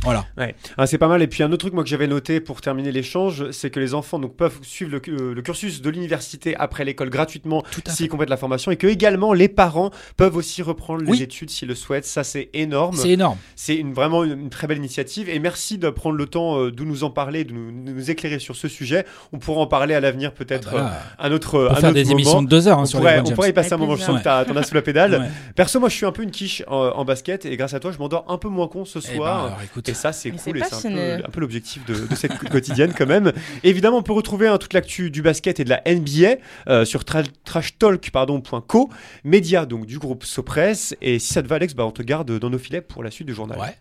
Voilà. 0.04 0.26
Ouais, 0.38 0.56
Ah, 0.78 0.86
c'est 0.88 0.98
pas 0.98 1.08
mal. 1.08 1.22
Et 1.22 1.28
puis 1.28 1.44
un 1.44 1.48
autre 1.52 1.58
truc 1.58 1.74
moi 1.74 1.84
que 1.84 1.90
j'avais 1.90 2.08
noté 2.08 2.40
pour 2.40 2.62
terminer 2.62 2.92
l'échange, 2.92 3.50
c'est 3.52 3.70
que 3.70 3.80
les 3.80 3.94
enfants 3.94 4.20
donc 4.20 4.36
peuvent 4.36 4.60
suivre 4.62 4.92
le, 4.92 5.02
euh, 5.10 5.34
le 5.34 5.42
cursus 5.42 5.82
de 5.82 5.90
l'université 5.90 6.56
après 6.56 6.86
l'école 6.86 7.10
gratuitement 7.10 7.64
s'ils 7.88 8.08
complètent 8.08 8.30
la 8.30 8.38
formation 8.38 8.72
et 8.72 8.78
que 8.78 8.88
également 8.88 9.34
les 9.34 9.48
parents 9.48 9.90
peuvent 10.16 10.36
aussi 10.36 10.62
reprendre 10.62 11.02
les 11.04 11.22
études 11.24 11.50
s'ils 11.50 11.68
le 11.68 11.76
souhaitent. 11.76 12.06
Ça 12.06 12.24
c'est 12.24 12.50
énorme. 12.54 12.96
C'est 12.96 13.10
énorme. 13.10 13.38
C'est 13.56 13.76
une, 13.76 13.94
vraiment 13.94 14.24
une, 14.24 14.40
une 14.40 14.50
très 14.50 14.68
belle 14.68 14.78
initiative 14.78 15.30
et 15.30 15.40
merci 15.40 15.78
de 15.78 15.90
prendre 15.90 16.16
le 16.16 16.26
temps 16.28 16.60
euh, 16.60 16.72
de 16.72 16.84
nous 16.84 17.04
en 17.04 17.10
parler, 17.10 17.44
de 17.44 17.54
nous, 17.54 17.72
de 17.72 17.92
nous 17.92 18.12
éclairer 18.12 18.40
sur 18.40 18.56
ce 18.56 18.68
sujet. 18.68 19.06
On 19.34 19.40
pourra 19.40 19.62
en 19.62 19.68
parler 19.68 19.94
à 19.96 20.00
l'avenir 20.00 20.34
peut-être 20.34 20.70
Ah 20.74 20.78
bah 20.78 20.94
euh, 21.20 21.28
un 21.28 21.32
autre, 21.32 21.56
on 21.56 21.68
peut 21.68 21.72
un 21.72 21.76
faire 21.76 21.90
autre 21.90 21.94
des 21.96 22.04
moment. 22.04 22.14
émissions 22.16 22.42
de 22.44 22.48
deux 22.50 22.68
heures 22.68 22.78
hein, 22.78 22.84
on, 22.84 22.86
sur 22.86 23.00
pourrait, 23.00 23.22
les 23.24 23.32
on 23.32 23.36
pourrait 23.36 23.50
y 23.50 23.54
passer 23.54 23.74
un 23.74 23.78
moment, 23.78 23.96
je 23.96 24.04
sens 24.04 24.20
que 24.20 24.24
t'en 24.24 24.56
as 24.56 24.64
sous 24.64 24.76
la 24.76 24.82
pédale. 24.84 25.14
Ouais. 25.16 25.28
Perso, 25.56 25.80
moi 25.80 25.90
je 25.90 25.96
suis 25.96 26.06
un 26.06 26.12
peu 26.12 26.22
une 26.24 26.32
quiche 26.32 26.64
en, 26.68 26.76
en 26.76 27.04
basket 27.06 27.46
et 27.46 27.58
grâce 27.58 27.74
à 27.74 27.80
toi, 27.80 27.92
je 27.92 27.98
m'endors 27.98 28.26
un 28.30 28.38
peu 28.38 28.48
moins 28.48 28.68
con 28.68 28.86
ce 28.86 29.00
Eh 29.00 29.08
ben, 29.10 29.16
soir. 29.16 29.46
alors, 29.46 29.62
écoute. 29.64 29.87
Et 29.88 29.94
ça, 29.94 30.12
c'est 30.12 30.32
cool 30.32 30.40
c'est 30.40 30.52
et 30.52 30.64
c'est 30.64 30.88
un 30.88 30.92
peu, 30.92 31.26
un 31.26 31.30
peu 31.30 31.40
l'objectif 31.42 31.86
de, 31.86 32.08
de 32.08 32.16
cette 32.16 32.38
quotidienne 32.52 32.94
quand 32.98 33.06
même. 33.06 33.32
Évidemment, 33.64 33.98
on 33.98 34.04
peut 34.04 34.14
retrouver 34.14 34.48
hein, 34.48 34.58
toute 34.58 34.74
l'actu 34.74 35.12
du 35.12 35.22
basket 35.22 35.60
et 35.60 35.64
de 35.64 35.70
la 35.70 35.82
NBA 35.86 36.42
euh, 36.68 36.86
sur 36.86 37.06
tra 37.06 37.24
trashtalk.co, 37.46 38.90
média 39.24 39.66
donc 39.66 39.86
du 39.86 40.00
groupe 40.00 40.24
Sopress. 40.24 40.96
Et 41.02 41.20
si 41.20 41.34
ça 41.34 41.42
te 41.42 41.48
va, 41.48 41.56
Alex, 41.56 41.74
bah, 41.74 41.86
on 41.86 41.92
te 41.92 42.02
garde 42.02 42.32
dans 42.40 42.50
nos 42.50 42.60
filets 42.60 42.82
pour 42.82 43.04
la 43.04 43.12
suite 43.12 43.28
du 43.28 43.34
journal. 43.34 43.60
Ouais. 43.60 43.76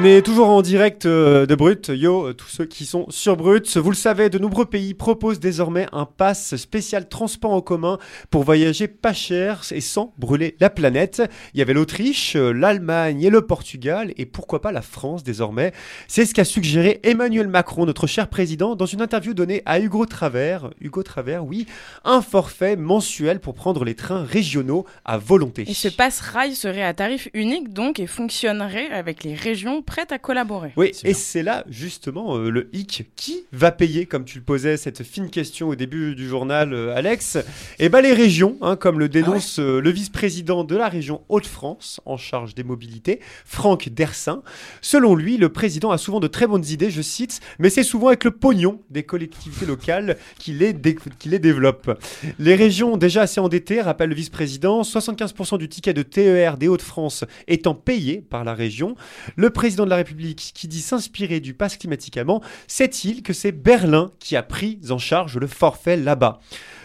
On 0.00 0.04
est 0.04 0.22
toujours 0.22 0.48
en 0.48 0.62
direct 0.62 1.04
euh, 1.04 1.44
de 1.44 1.54
Brut. 1.54 1.88
Yo, 1.88 2.28
euh, 2.28 2.32
tous 2.32 2.48
ceux 2.48 2.64
qui 2.64 2.86
sont 2.86 3.04
sur 3.10 3.36
Brut. 3.36 3.76
Vous 3.76 3.90
le 3.90 3.96
savez, 3.96 4.30
de 4.30 4.38
nombreux 4.38 4.64
pays 4.64 4.94
proposent 4.94 5.40
désormais 5.40 5.86
un 5.92 6.06
pass 6.06 6.56
spécial 6.56 7.06
transport 7.06 7.52
en 7.52 7.60
commun 7.60 7.98
pour 8.30 8.42
voyager 8.42 8.88
pas 8.88 9.12
cher 9.12 9.60
et 9.70 9.82
sans 9.82 10.14
brûler 10.16 10.56
la 10.58 10.70
planète. 10.70 11.22
Il 11.52 11.58
y 11.58 11.62
avait 11.62 11.74
l'Autriche, 11.74 12.34
euh, 12.34 12.50
l'Allemagne 12.50 13.22
et 13.22 13.28
le 13.28 13.42
Portugal 13.42 14.14
et 14.16 14.24
pourquoi 14.24 14.62
pas 14.62 14.72
la 14.72 14.80
France 14.80 15.22
désormais. 15.22 15.72
C'est 16.08 16.24
ce 16.24 16.32
qu'a 16.32 16.46
suggéré 16.46 17.00
Emmanuel 17.02 17.48
Macron, 17.48 17.84
notre 17.84 18.06
cher 18.06 18.28
président, 18.28 18.76
dans 18.76 18.86
une 18.86 19.02
interview 19.02 19.34
donnée 19.34 19.60
à 19.66 19.80
Hugo 19.80 20.06
Travers. 20.06 20.70
Hugo 20.80 21.02
Travers, 21.02 21.44
oui, 21.44 21.66
un 22.06 22.22
forfait 22.22 22.74
mensuel 22.74 23.38
pour 23.38 23.52
prendre 23.52 23.84
les 23.84 23.96
trains 23.96 24.24
régionaux 24.24 24.86
à 25.04 25.18
volonté. 25.18 25.66
Et 25.68 25.74
ce 25.74 25.88
pass 25.88 26.20
rail 26.20 26.54
serait 26.54 26.84
à 26.84 26.94
tarif 26.94 27.28
unique 27.34 27.74
donc 27.74 28.00
et 28.00 28.06
fonctionnerait 28.06 28.88
avec 28.92 29.24
les 29.24 29.34
régions 29.34 29.82
prêtes 29.90 30.12
à 30.12 30.20
collaborer. 30.20 30.72
Oui, 30.76 30.92
et 31.02 31.14
c'est 31.14 31.42
là 31.42 31.64
justement 31.68 32.36
euh, 32.36 32.48
le 32.48 32.68
hic. 32.72 33.10
Qui 33.16 33.44
va 33.50 33.72
payer, 33.72 34.06
comme 34.06 34.24
tu 34.24 34.38
le 34.38 34.44
posais, 34.44 34.76
cette 34.76 35.02
fine 35.02 35.30
question 35.30 35.66
au 35.68 35.74
début 35.74 36.14
du 36.14 36.28
journal, 36.28 36.72
euh, 36.72 36.94
Alex? 36.94 37.38
Eh 37.80 37.88
bien 37.88 38.00
les 38.00 38.12
régions, 38.12 38.56
hein, 38.60 38.76
comme 38.76 39.00
le 39.00 39.08
dénonce 39.08 39.58
euh, 39.58 39.80
le 39.80 39.90
vice-président 39.90 40.62
de 40.62 40.76
la 40.76 40.88
région 40.88 41.22
Hauts-de-France 41.28 42.00
en 42.04 42.16
charge 42.16 42.54
des 42.54 42.62
mobilités, 42.62 43.18
Franck 43.44 43.88
Dersin. 43.88 44.44
Selon 44.80 45.16
lui, 45.16 45.38
le 45.38 45.48
président 45.48 45.90
a 45.90 45.98
souvent 45.98 46.20
de 46.20 46.28
très 46.28 46.46
bonnes 46.46 46.64
idées, 46.66 46.92
je 46.92 47.02
cite, 47.02 47.40
mais 47.58 47.68
c'est 47.68 47.82
souvent 47.82 48.08
avec 48.08 48.22
le 48.22 48.30
pognon 48.30 48.80
des 48.90 49.02
collectivités 49.02 49.66
locales 49.66 50.16
qu'il 50.38 50.58
les, 50.58 50.72
dé- 50.72 50.96
qu'il 51.18 51.32
les 51.32 51.40
développe. 51.40 51.98
Les 52.38 52.54
régions 52.54 52.96
déjà 52.96 53.22
assez 53.22 53.40
endettées, 53.40 53.80
rappelle 53.80 54.10
le 54.10 54.14
vice-président, 54.14 54.82
75% 54.82 55.58
du 55.58 55.68
ticket 55.68 55.94
de 55.94 56.02
TER 56.02 56.58
des 56.58 56.68
Hauts-de-France 56.68 57.24
étant 57.48 57.74
payé 57.74 58.20
par 58.30 58.44
la 58.44 58.54
région. 58.54 58.94
Le 59.34 59.50
président 59.50 59.69
de 59.76 59.90
la 59.90 59.96
République 59.96 60.52
qui 60.54 60.68
dit 60.68 60.80
s'inspirer 60.80 61.40
du 61.40 61.54
pass 61.54 61.76
climatique 61.76 62.18
sait-il 62.66 63.22
que 63.22 63.32
c'est 63.32 63.52
Berlin 63.52 64.10
qui 64.18 64.36
a 64.36 64.42
pris 64.42 64.78
en 64.90 64.98
charge 64.98 65.38
le 65.38 65.46
forfait 65.46 65.96
là-bas 65.96 66.40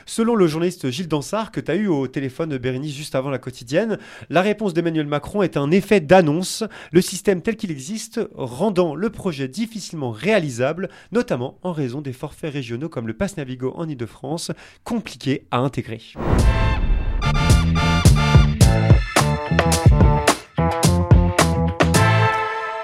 Selon 0.08 0.36
le 0.36 0.46
journaliste 0.46 0.92
Gilles 0.92 1.08
Dansard, 1.08 1.52
que 1.52 1.60
tu 1.60 1.72
as 1.72 1.76
eu 1.76 1.88
au 1.88 2.08
téléphone, 2.08 2.56
Bérénice, 2.58 2.94
juste 2.94 3.16
avant 3.16 3.32
la 3.32 3.40
quotidienne, 3.40 3.98
la 4.30 4.44
réponse 4.44 4.74
d'Emmanuel 4.74 5.08
Macron 5.08 5.42
est 5.42 5.58
un 5.58 5.72
effet 5.72 6.00
d'annonce, 6.00 6.64
le 6.92 7.02
système 7.02 7.42
tel 7.42 7.56
qu'il 7.56 7.72
existe 7.72 8.22
rendant 8.36 8.94
le 8.94 9.10
projet 9.10 9.48
difficilement 9.48 10.12
réalisable, 10.12 10.90
notamment 11.12 11.58
en 11.64 11.72
raison 11.72 12.02
des 12.02 12.14
forfaits 12.14 12.54
régionaux 12.54 12.90
comme 12.90 13.08
le 13.08 13.16
Pass 13.16 13.38
Navigo 13.38 13.74
en 13.76 13.90
Ile-de-France, 13.90 14.52
compliqués 14.84 15.48
à 15.50 15.58
intégrer. 15.58 16.02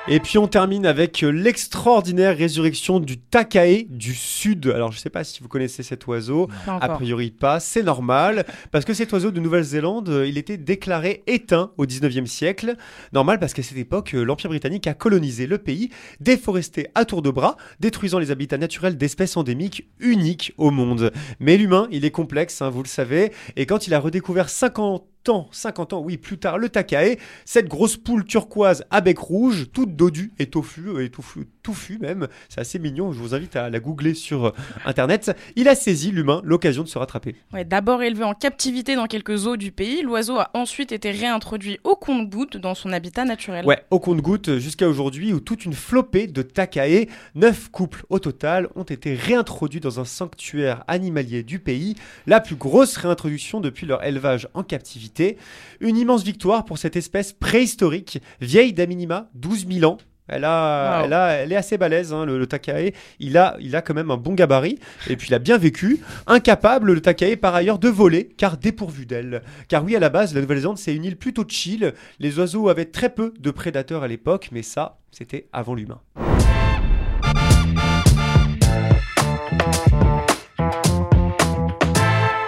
Et 0.07 0.19
puis 0.19 0.39
on 0.39 0.47
termine 0.47 0.87
avec 0.87 1.21
euh, 1.21 1.29
l'extraordinaire 1.29 2.35
résurrection 2.35 2.99
du 2.99 3.19
Takae 3.19 3.85
du 3.87 4.15
Sud. 4.15 4.65
Alors 4.73 4.91
je 4.91 4.97
sais 4.97 5.11
pas 5.11 5.23
si 5.23 5.43
vous 5.43 5.47
connaissez 5.47 5.83
cet 5.83 6.07
oiseau, 6.07 6.49
a 6.67 6.89
priori 6.89 7.29
pas, 7.29 7.59
c'est 7.59 7.83
normal, 7.83 8.45
parce 8.71 8.83
que 8.83 8.95
cet 8.95 9.13
oiseau 9.13 9.29
de 9.29 9.39
Nouvelle-Zélande, 9.39 10.09
euh, 10.09 10.27
il 10.27 10.39
était 10.39 10.57
déclaré 10.57 11.23
éteint 11.27 11.71
au 11.77 11.85
19e 11.85 12.25
siècle. 12.25 12.77
Normal 13.13 13.39
parce 13.39 13.53
qu'à 13.53 13.61
cette 13.61 13.77
époque, 13.77 14.15
euh, 14.15 14.23
l'Empire 14.23 14.49
britannique 14.49 14.87
a 14.87 14.95
colonisé 14.95 15.45
le 15.45 15.59
pays, 15.59 15.91
déforesté 16.19 16.87
à 16.95 17.05
tour 17.05 17.21
de 17.21 17.29
bras, 17.29 17.55
détruisant 17.79 18.17
les 18.17 18.31
habitats 18.31 18.57
naturels 18.57 18.97
d'espèces 18.97 19.37
endémiques 19.37 19.87
uniques 19.99 20.53
au 20.57 20.71
monde. 20.71 21.11
Mais 21.39 21.57
l'humain, 21.57 21.87
il 21.91 22.05
est 22.05 22.11
complexe, 22.11 22.63
hein, 22.63 22.71
vous 22.71 22.81
le 22.81 22.87
savez, 22.87 23.31
et 23.55 23.67
quand 23.67 23.85
il 23.85 23.93
a 23.93 23.99
redécouvert 23.99 24.49
50 24.49 25.10
ans, 25.29 25.47
50 25.51 25.93
ans, 25.93 26.01
oui, 26.01 26.17
plus 26.17 26.37
tard, 26.37 26.57
le 26.57 26.69
Takae, 26.69 27.17
cette 27.45 27.67
grosse 27.67 27.97
poule 27.97 28.25
turquoise 28.25 28.83
à 28.89 29.01
bec 29.01 29.19
rouge, 29.19 29.71
toute 29.71 29.95
dodue 29.95 30.31
et 30.39 30.49
euh, 30.77 31.03
et 31.03 31.09
touffu, 31.09 31.47
touffu 31.61 31.97
même, 31.99 32.27
c'est 32.49 32.59
assez 32.59 32.79
mignon, 32.79 33.11
je 33.11 33.19
vous 33.19 33.35
invite 33.35 33.55
à 33.55 33.69
la 33.69 33.79
googler 33.79 34.13
sur 34.13 34.47
euh, 34.47 34.51
internet, 34.85 35.31
il 35.55 35.67
a 35.67 35.75
saisi, 35.75 36.11
l'humain, 36.11 36.41
l'occasion 36.43 36.83
de 36.83 36.87
se 36.87 36.97
rattraper. 36.97 37.35
Ouais, 37.53 37.65
D'abord 37.65 38.01
élevé 38.01 38.23
en 38.23 38.33
captivité 38.33 38.95
dans 38.95 39.07
quelques 39.07 39.47
eaux 39.47 39.57
du 39.57 39.71
pays, 39.71 40.01
l'oiseau 40.01 40.37
a 40.39 40.51
ensuite 40.53 40.91
été 40.91 41.11
réintroduit 41.11 41.79
au 41.83 41.95
compte-gouttes 41.95 42.57
dans 42.57 42.75
son 42.75 42.91
habitat 42.91 43.25
naturel. 43.25 43.65
Ouais, 43.65 43.83
au 43.91 43.99
compte-goutte 43.99 44.57
jusqu'à 44.57 44.87
aujourd'hui 44.87 45.33
où 45.33 45.39
toute 45.39 45.65
une 45.65 45.73
flopée 45.73 46.27
de 46.27 46.41
Takae, 46.41 47.07
neuf 47.35 47.69
couples 47.69 48.03
au 48.09 48.19
total, 48.19 48.67
ont 48.75 48.83
été 48.83 49.13
réintroduits 49.13 49.79
dans 49.79 49.99
un 49.99 50.05
sanctuaire 50.05 50.83
animalier 50.87 51.43
du 51.43 51.59
pays, 51.59 51.95
la 52.27 52.39
plus 52.39 52.55
grosse 52.55 52.97
réintroduction 52.97 53.61
depuis 53.61 53.85
leur 53.85 54.03
élevage 54.03 54.47
en 54.53 54.63
captivité. 54.63 55.37
Une 55.79 55.97
immense 55.97 56.23
victoire 56.23 56.65
pour 56.65 56.77
cette 56.77 56.95
espèce 56.95 57.33
préhistorique, 57.33 58.21
vieille 58.39 58.73
d'à 58.73 58.85
minima 58.85 59.29
12 59.35 59.67
000 59.67 59.91
ans. 59.91 59.97
Elle, 60.31 60.45
a, 60.45 60.99
Wow. 60.99 61.05
elle, 61.05 61.13
a- 61.13 61.27
elle 61.33 61.51
est 61.51 61.55
assez 61.55 61.77
balèze, 61.77 62.13
hein, 62.13 62.25
le, 62.25 62.39
le 62.39 62.47
Takae. 62.47 62.93
Il 63.19 63.37
a, 63.37 63.55
il 63.59 63.75
a 63.75 63.81
quand 63.81 63.93
même 63.93 64.09
un 64.11 64.17
bon 64.17 64.33
gabarit. 64.33 64.79
Et 65.09 65.15
puis 65.15 65.27
il 65.29 65.33
a 65.33 65.39
bien 65.39 65.57
vécu. 65.57 65.99
Incapable, 66.27 66.93
le 66.93 67.01
Takae, 67.01 67.35
par 67.35 67.53
ailleurs, 67.53 67.77
de 67.79 67.89
voler, 67.89 68.29
car 68.37 68.57
dépourvu 68.57 69.05
d'ailes. 69.05 69.41
Car 69.67 69.83
oui, 69.83 69.95
à 69.95 69.99
la 69.99 70.09
base, 70.09 70.33
la 70.33 70.41
Nouvelle-Zélande, 70.41 70.77
c'est 70.77 70.95
une 70.95 71.05
île 71.05 71.17
plutôt 71.17 71.43
chill. 71.47 71.93
Les 72.19 72.39
oiseaux 72.39 72.69
avaient 72.69 72.85
très 72.85 73.09
peu 73.09 73.33
de 73.39 73.51
prédateurs 73.51 74.03
à 74.03 74.07
l'époque, 74.07 74.49
mais 74.51 74.63
ça, 74.63 74.97
c'était 75.11 75.47
avant 75.53 75.75
l'humain. 75.75 75.99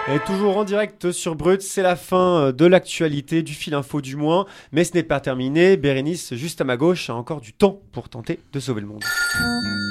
Et 0.06 0.18
toujours 0.26 0.58
en 0.58 0.64
direct 0.64 1.12
sur 1.12 1.34
Brut, 1.34 1.62
c'est 1.62 1.80
la 1.80 1.96
fin 1.96 2.52
de 2.52 2.66
l'actualité, 2.66 3.42
du 3.42 3.54
fil 3.54 3.72
info 3.72 4.02
du 4.02 4.16
moins, 4.16 4.44
mais 4.70 4.84
ce 4.84 4.92
n'est 4.92 5.02
pas 5.02 5.18
terminé. 5.18 5.78
Bérénice, 5.78 6.34
juste 6.34 6.60
à 6.60 6.64
ma 6.64 6.76
gauche, 6.76 7.08
a 7.08 7.14
encore 7.14 7.40
du 7.40 7.54
temps 7.54 7.80
pour 7.90 8.10
tenter 8.10 8.38
de 8.52 8.60
sauver 8.60 8.82
le 8.82 8.86
monde. 8.86 9.02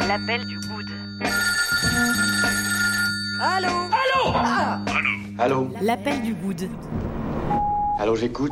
L'appel 0.08 0.46
du 0.46 0.56
good. 0.60 0.86
Allô 5.40 5.68
L'appel 5.82 6.22
du 6.22 6.36
good. 6.36 6.70
Allô, 8.00 8.16
j'écoute 8.16 8.52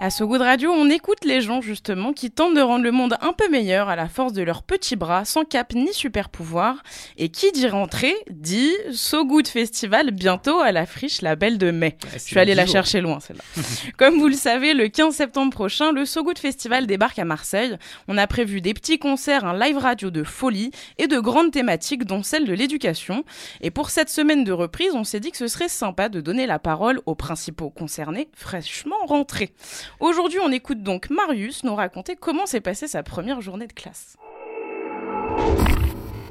À 0.00 0.10
ce 0.10 0.22
goût 0.22 0.38
de 0.38 0.44
radio, 0.44 0.70
on 0.70 0.88
écoute 0.90 1.24
les 1.24 1.40
gens 1.40 1.60
justement 1.60 2.12
qui 2.12 2.30
tentent 2.30 2.54
de 2.54 2.60
rendre 2.60 2.84
le 2.84 2.92
monde 2.92 3.16
un 3.20 3.32
peu 3.32 3.48
meilleur 3.48 3.88
à 3.88 3.96
la 3.96 4.08
force 4.08 4.32
de 4.32 4.42
leurs 4.42 4.62
petits 4.62 4.94
bras, 4.94 5.24
sans 5.24 5.44
cap 5.44 5.74
ni 5.74 5.92
super 5.92 6.28
pouvoir. 6.28 6.84
Et 7.16 7.30
qui 7.30 7.50
dit 7.50 7.66
rentrer 7.66 8.14
dit 8.30 8.70
So 8.92 9.24
Good 9.24 9.48
Festival 9.48 10.12
bientôt 10.12 10.60
à 10.60 10.70
la 10.70 10.86
friche 10.86 11.20
La 11.20 11.34
Belle 11.34 11.58
de 11.58 11.72
Mai. 11.72 11.98
Je 12.12 12.18
suis 12.18 12.38
allée 12.38 12.54
la 12.54 12.66
chercher 12.66 13.00
loin 13.00 13.18
celle-là. 13.18 13.42
Comme 13.96 14.20
vous 14.20 14.28
le 14.28 14.34
savez, 14.34 14.72
le 14.72 14.86
15 14.86 15.12
septembre 15.12 15.50
prochain, 15.52 15.90
le 15.90 16.04
So 16.04 16.22
Good 16.22 16.38
Festival 16.38 16.86
débarque 16.86 17.18
à 17.18 17.24
Marseille. 17.24 17.76
On 18.06 18.18
a 18.18 18.28
prévu 18.28 18.60
des 18.60 18.74
petits 18.74 19.00
concerts, 19.00 19.44
un 19.44 19.58
live 19.58 19.78
radio 19.78 20.10
de 20.10 20.22
folie 20.22 20.70
et 20.98 21.08
de 21.08 21.18
grandes 21.18 21.50
thématiques 21.50 22.04
dont 22.04 22.22
celle 22.22 22.44
de 22.44 22.52
l'éducation. 22.52 23.24
Et 23.62 23.72
pour 23.72 23.90
cette 23.90 24.10
semaine 24.10 24.44
de 24.44 24.52
reprise, 24.52 24.92
on 24.94 25.02
s'est 25.02 25.18
dit 25.18 25.32
que 25.32 25.38
ce 25.38 25.48
serait 25.48 25.68
sympa 25.68 26.08
de 26.08 26.20
donner 26.20 26.46
la 26.46 26.60
parole 26.60 27.00
aux 27.04 27.16
principaux 27.16 27.70
concernés 27.70 28.28
fraîchement 28.32 29.04
rentrés. 29.04 29.52
Aujourd'hui, 30.00 30.38
on 30.40 30.52
écoute 30.52 30.82
donc 30.82 31.10
Marius 31.10 31.64
nous 31.64 31.74
raconter 31.74 32.16
comment 32.16 32.46
s'est 32.46 32.60
passée 32.60 32.88
sa 32.88 33.02
première 33.02 33.40
journée 33.40 33.66
de 33.66 33.72
classe. 33.72 34.16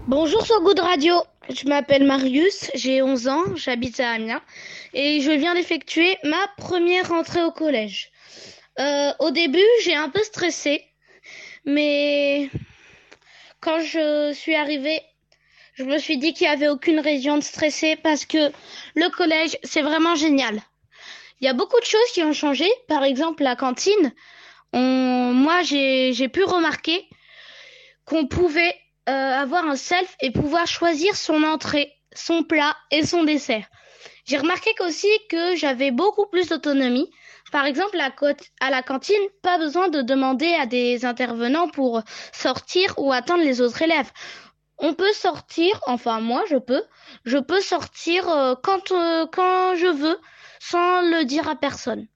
Bonjour 0.07 0.45
sur 0.45 0.61
Good 0.61 0.79
Radio, 0.79 1.15
je 1.49 1.67
m'appelle 1.67 2.05
Marius, 2.05 2.71
j'ai 2.75 3.01
11 3.01 3.27
ans, 3.27 3.43
j'habite 3.55 3.99
à 3.99 4.11
Amiens 4.11 4.41
et 4.93 5.19
je 5.19 5.31
viens 5.31 5.53
d'effectuer 5.53 6.17
ma 6.23 6.47
première 6.57 7.09
rentrée 7.09 7.43
au 7.43 7.51
collège. 7.51 8.09
Euh, 8.79 9.11
au 9.19 9.31
début, 9.31 9.67
j'ai 9.83 9.95
un 9.95 10.07
peu 10.07 10.23
stressé, 10.23 10.85
mais 11.65 12.49
quand 13.59 13.81
je 13.81 14.31
suis 14.33 14.55
arrivée, 14.55 15.01
je 15.73 15.83
me 15.83 15.97
suis 15.97 16.17
dit 16.17 16.33
qu'il 16.33 16.47
n'y 16.47 16.53
avait 16.53 16.69
aucune 16.69 16.99
raison 16.99 17.35
de 17.35 17.43
stresser 17.43 17.97
parce 17.97 18.25
que 18.25 18.51
le 18.95 19.09
collège, 19.09 19.57
c'est 19.63 19.81
vraiment 19.81 20.15
génial. 20.15 20.61
Il 21.39 21.45
y 21.45 21.49
a 21.49 21.53
beaucoup 21.53 21.79
de 21.79 21.85
choses 21.85 22.11
qui 22.13 22.23
ont 22.23 22.33
changé, 22.33 22.67
par 22.87 23.03
exemple 23.03 23.43
la 23.43 23.55
cantine. 23.55 24.13
On... 24.73 25.33
Moi, 25.33 25.61
j'ai 25.63 26.29
pu 26.29 26.43
remarquer 26.43 27.07
qu'on 28.05 28.27
pouvait 28.27 28.75
euh, 29.09 29.11
avoir 29.11 29.65
un 29.65 29.75
self 29.75 30.15
et 30.21 30.31
pouvoir 30.31 30.65
choisir 30.67 31.15
son 31.15 31.43
entrée, 31.43 31.93
son 32.13 32.43
plat 32.43 32.75
et 32.91 33.05
son 33.05 33.23
dessert. 33.23 33.65
J'ai 34.25 34.37
remarqué 34.37 34.73
qu'aussi 34.77 35.07
que 35.29 35.55
j'avais 35.55 35.91
beaucoup 35.91 36.25
plus 36.27 36.49
d'autonomie. 36.49 37.09
Par 37.51 37.65
exemple, 37.65 37.97
à, 37.99 38.11
à 38.59 38.69
la 38.69 38.81
cantine, 38.81 39.15
pas 39.41 39.57
besoin 39.57 39.87
de 39.87 40.01
demander 40.01 40.53
à 40.53 40.65
des 40.65 41.05
intervenants 41.05 41.69
pour 41.69 42.01
sortir 42.33 42.93
ou 42.97 43.13
attendre 43.13 43.43
les 43.43 43.61
autres 43.61 43.81
élèves. 43.81 44.11
On 44.79 44.93
peut 44.93 45.13
sortir, 45.13 45.79
enfin 45.87 46.19
moi 46.19 46.43
je 46.49 46.57
peux, 46.57 46.83
je 47.25 47.37
peux 47.37 47.61
sortir 47.61 48.29
euh, 48.29 48.53
quand, 48.61 48.91
euh, 48.91 49.25
quand 49.31 49.75
je 49.75 49.87
veux 49.87 50.19
sans 50.59 51.01
le 51.01 51.23
dire 51.25 51.47
à 51.47 51.55
personne. 51.55 52.07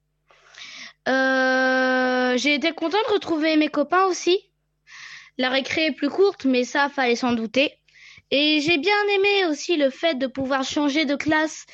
Euh, 1.07 2.37
j'ai 2.37 2.53
été 2.55 2.71
contente 2.73 3.01
de 3.07 3.13
retrouver 3.13 3.55
mes 3.57 3.69
copains 3.69 4.05
aussi. 4.05 4.39
La 5.37 5.49
récré 5.49 5.87
est 5.87 5.91
plus 5.91 6.09
courte, 6.09 6.45
mais 6.45 6.63
ça, 6.63 6.89
fallait 6.89 7.15
s'en 7.15 7.33
douter. 7.33 7.73
Et 8.29 8.61
j'ai 8.61 8.77
bien 8.77 9.03
aimé 9.15 9.45
aussi 9.49 9.75
le 9.77 9.89
fait 9.89 10.15
de 10.15 10.27
pouvoir 10.27 10.63
changer 10.63 11.05
de 11.05 11.15
classe 11.15 11.65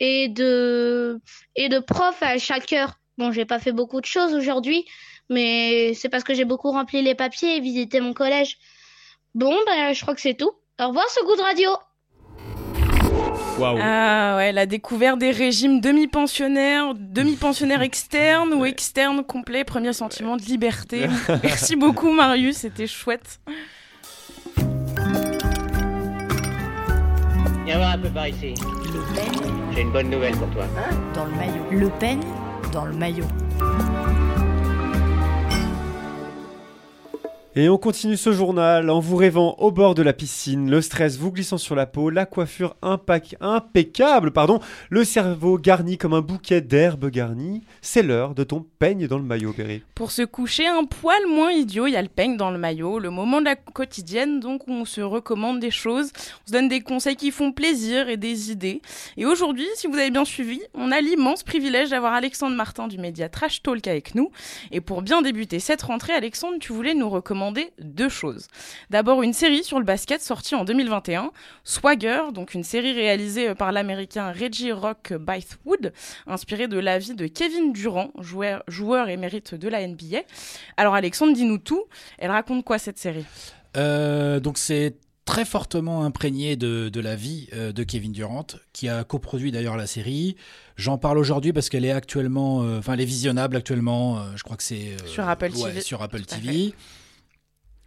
et 0.00 0.28
de, 0.28 1.20
et 1.56 1.68
de 1.68 1.78
prof 1.78 2.16
à 2.22 2.38
chaque 2.38 2.72
heure. 2.72 2.98
Bon, 3.18 3.32
j'ai 3.32 3.44
pas 3.44 3.58
fait 3.58 3.72
beaucoup 3.72 4.00
de 4.00 4.06
choses 4.06 4.34
aujourd'hui, 4.34 4.86
mais 5.28 5.94
c'est 5.94 6.08
parce 6.08 6.24
que 6.24 6.34
j'ai 6.34 6.44
beaucoup 6.44 6.70
rempli 6.70 7.02
les 7.02 7.14
papiers 7.14 7.56
et 7.56 7.60
visité 7.60 8.00
mon 8.00 8.14
collège. 8.14 8.58
Bon, 9.34 9.56
ben, 9.66 9.92
je 9.92 10.00
crois 10.00 10.14
que 10.14 10.20
c'est 10.20 10.36
tout. 10.36 10.52
Au 10.80 10.88
revoir, 10.88 11.08
ce 11.10 11.24
goût 11.24 11.36
de 11.36 11.42
radio. 11.42 11.70
Ah 13.62 14.36
ouais, 14.36 14.52
la 14.52 14.66
découverte 14.66 15.18
des 15.18 15.30
régimes 15.30 15.80
demi-pensionnaires, 15.80 16.94
demi-pensionnaires 16.94 17.82
externes 17.82 18.52
ou 18.52 18.64
externes 18.64 19.24
complets, 19.24 19.64
premier 19.64 19.92
sentiment 19.92 20.36
de 20.36 20.42
liberté. 20.42 21.06
Merci 21.42 21.76
beaucoup 21.76 22.10
Marius, 22.10 22.58
c'était 22.58 22.86
chouette. 22.86 23.40
Viens 27.64 27.78
voir 27.78 27.90
un 27.92 27.98
peu 27.98 28.10
par 28.10 28.28
ici. 28.28 28.54
J'ai 29.74 29.80
une 29.80 29.92
bonne 29.92 30.10
nouvelle 30.10 30.36
pour 30.36 30.48
toi. 30.50 30.64
Dans 31.14 31.24
le 31.24 31.32
maillot. 31.32 31.64
Le 31.70 31.88
peigne 31.98 32.22
dans 32.72 32.84
le 32.84 32.92
maillot. 32.92 33.26
Et 37.58 37.70
on 37.70 37.78
continue 37.78 38.18
ce 38.18 38.32
journal 38.32 38.90
en 38.90 39.00
vous 39.00 39.16
rêvant 39.16 39.54
au 39.60 39.70
bord 39.70 39.94
de 39.94 40.02
la 40.02 40.12
piscine, 40.12 40.70
le 40.70 40.82
stress 40.82 41.16
vous 41.16 41.32
glissant 41.32 41.56
sur 41.56 41.74
la 41.74 41.86
peau, 41.86 42.10
la 42.10 42.26
coiffure 42.26 42.76
impeccable, 42.82 44.30
pardon, 44.30 44.60
le 44.90 45.04
cerveau 45.04 45.56
garni 45.56 45.96
comme 45.96 46.12
un 46.12 46.20
bouquet 46.20 46.60
d'herbes 46.60 47.08
garnies. 47.08 47.62
C'est 47.80 48.02
l'heure 48.02 48.34
de 48.34 48.44
ton 48.44 48.66
peigne 48.78 49.06
dans 49.06 49.16
le 49.16 49.24
maillot, 49.24 49.54
Berry. 49.56 49.82
Pour 49.94 50.10
se 50.10 50.20
coucher 50.20 50.66
un 50.66 50.84
poil 50.84 51.26
moins 51.30 51.50
idiot, 51.50 51.86
il 51.86 51.94
y 51.94 51.96
a 51.96 52.02
le 52.02 52.08
peigne 52.08 52.36
dans 52.36 52.50
le 52.50 52.58
maillot, 52.58 52.98
le 52.98 53.08
moment 53.08 53.40
de 53.40 53.46
la 53.46 53.56
quotidienne, 53.56 54.38
donc 54.38 54.68
où 54.68 54.72
on 54.72 54.84
se 54.84 55.00
recommande 55.00 55.58
des 55.58 55.70
choses, 55.70 56.10
on 56.44 56.48
se 56.48 56.52
donne 56.52 56.68
des 56.68 56.82
conseils 56.82 57.16
qui 57.16 57.30
font 57.30 57.52
plaisir 57.52 58.10
et 58.10 58.18
des 58.18 58.50
idées. 58.50 58.82
Et 59.16 59.24
aujourd'hui, 59.24 59.64
si 59.76 59.86
vous 59.86 59.96
avez 59.96 60.10
bien 60.10 60.26
suivi, 60.26 60.60
on 60.74 60.92
a 60.92 61.00
l'immense 61.00 61.42
privilège 61.42 61.88
d'avoir 61.88 62.12
Alexandre 62.12 62.54
Martin 62.54 62.86
du 62.86 62.98
média 62.98 63.30
Trash 63.30 63.62
Talk 63.62 63.88
avec 63.88 64.14
nous. 64.14 64.30
Et 64.72 64.82
pour 64.82 65.00
bien 65.00 65.22
débuter 65.22 65.58
cette 65.58 65.80
rentrée, 65.80 66.12
Alexandre, 66.12 66.58
tu 66.60 66.74
voulais 66.74 66.92
nous 66.92 67.08
recommander 67.08 67.45
deux 67.80 68.08
choses. 68.08 68.48
D'abord, 68.90 69.22
une 69.22 69.32
série 69.32 69.64
sur 69.64 69.78
le 69.78 69.84
basket 69.84 70.22
sortie 70.22 70.54
en 70.54 70.64
2021, 70.64 71.30
Swagger, 71.64 72.22
donc 72.32 72.54
une 72.54 72.64
série 72.64 72.92
réalisée 72.92 73.54
par 73.54 73.72
l'américain 73.72 74.32
Reggie 74.32 74.72
Rock 74.72 75.12
Bythewood, 75.12 75.92
inspirée 76.26 76.68
de 76.68 76.78
la 76.78 76.98
vie 76.98 77.14
de 77.14 77.26
Kevin 77.26 77.72
Durant, 77.72 78.10
joueur, 78.20 78.62
joueur 78.68 79.08
émérite 79.08 79.54
de 79.54 79.68
la 79.68 79.86
NBA. 79.86 80.18
Alors 80.76 80.94
Alexandre, 80.94 81.32
dis-nous 81.34 81.58
tout. 81.58 81.84
Elle 82.18 82.30
raconte 82.30 82.64
quoi 82.64 82.78
cette 82.78 82.98
série? 82.98 83.24
Euh, 83.76 84.40
donc 84.40 84.58
c'est 84.58 84.96
très 85.26 85.44
fortement 85.44 86.04
imprégné 86.04 86.56
de, 86.56 86.88
de 86.88 87.00
la 87.00 87.16
vie 87.16 87.48
euh, 87.52 87.72
de 87.72 87.82
Kevin 87.82 88.12
Durant, 88.12 88.46
qui 88.72 88.88
a 88.88 89.02
coproduit 89.04 89.50
d'ailleurs 89.50 89.76
la 89.76 89.86
série. 89.88 90.36
J'en 90.76 90.98
parle 90.98 91.18
aujourd'hui 91.18 91.52
parce 91.52 91.68
qu'elle 91.68 91.84
est 91.84 91.90
actuellement, 91.90 92.62
euh, 92.62 92.78
enfin 92.78 92.92
elle 92.94 93.00
est 93.00 93.04
visionnable 93.06 93.56
actuellement. 93.56 94.18
euh, 94.18 94.22
je 94.36 94.42
crois 94.44 94.56
que 94.56 94.62
c'est 94.62 94.92
euh, 95.02 95.06
Sur 95.06 95.28
Apple 95.28 95.50
ouais, 95.56 95.70
TV. 95.70 95.80
Sur 95.80 96.00
Apple 96.02 96.22
TV. 96.22 96.74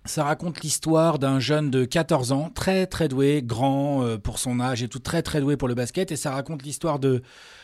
Ça 0.10 0.24
raconte 0.24 0.62
l'histoire 0.62 1.20
d'un 1.20 1.40
jeune 1.40 1.70
de 1.70 1.86
14 1.86 2.32
ans, 2.32 2.50
très 2.50 2.88
très 2.88 3.08
doué, 3.08 3.44
grand 3.46 4.04
euh, 4.04 4.18
pour 4.18 4.40
son 4.40 4.60
âge 4.60 4.82
et 4.82 4.88
tout, 4.88 4.98
très 4.98 5.22
très 5.22 5.40
doué 5.40 5.56
pour 5.56 5.68
le 5.68 5.76
basket. 5.76 6.12
Et 6.12 6.16
ça 6.16 6.32
raconte 6.32 6.64
l'histoire 6.64 6.98
de 6.98 7.22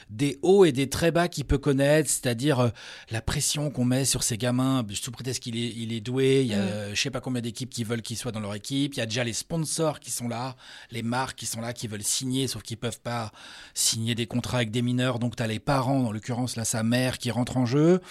des 0.09 0.37
hauts 0.41 0.65
et 0.65 0.71
des 0.71 0.89
très 0.89 1.11
bas 1.11 1.27
qu'il 1.27 1.45
peut 1.45 1.57
connaître, 1.57 2.09
c'est-à-dire 2.09 2.59
euh, 2.59 2.69
la 3.09 3.21
pression 3.21 3.69
qu'on 3.71 3.85
met 3.85 4.05
sur 4.05 4.23
ces 4.23 4.37
gamins 4.37 4.85
sous 4.93 5.11
prétexte 5.11 5.41
qu'il 5.41 5.57
est, 5.57 5.73
il 5.75 5.93
est 5.93 6.01
doué. 6.01 6.41
Il 6.41 6.47
y 6.47 6.53
a 6.53 6.65
Mm. 6.65 6.67
euh, 6.67 6.95
je 6.95 7.01
sais 7.01 7.09
pas 7.09 7.21
combien 7.21 7.41
d'équipes 7.41 7.69
qui 7.69 7.83
veulent 7.83 8.01
qu'il 8.01 8.17
soit 8.17 8.31
dans 8.31 8.39
leur 8.39 8.55
équipe. 8.55 8.93
Il 8.95 8.97
y 8.97 9.01
a 9.01 9.05
déjà 9.05 9.23
les 9.23 9.33
sponsors 9.33 9.99
qui 9.99 10.11
sont 10.11 10.27
là, 10.27 10.55
les 10.91 11.03
marques 11.03 11.37
qui 11.37 11.45
sont 11.45 11.61
là, 11.61 11.73
qui 11.73 11.87
veulent 11.87 12.03
signer, 12.03 12.47
sauf 12.47 12.63
qu'ils 12.63 12.77
peuvent 12.77 12.99
pas 13.01 13.31
signer 13.73 14.15
des 14.15 14.27
contrats 14.27 14.57
avec 14.57 14.71
des 14.71 14.81
mineurs. 14.81 15.19
Donc 15.19 15.35
tu 15.35 15.43
as 15.43 15.47
les 15.47 15.59
parents, 15.59 16.05
en 16.05 16.11
l'occurrence 16.11 16.55
là 16.55 16.65
sa 16.65 16.83
mère, 16.83 17.17
qui 17.17 17.31
rentre 17.31 17.57
en 17.57 17.65
jeu. 17.65 18.01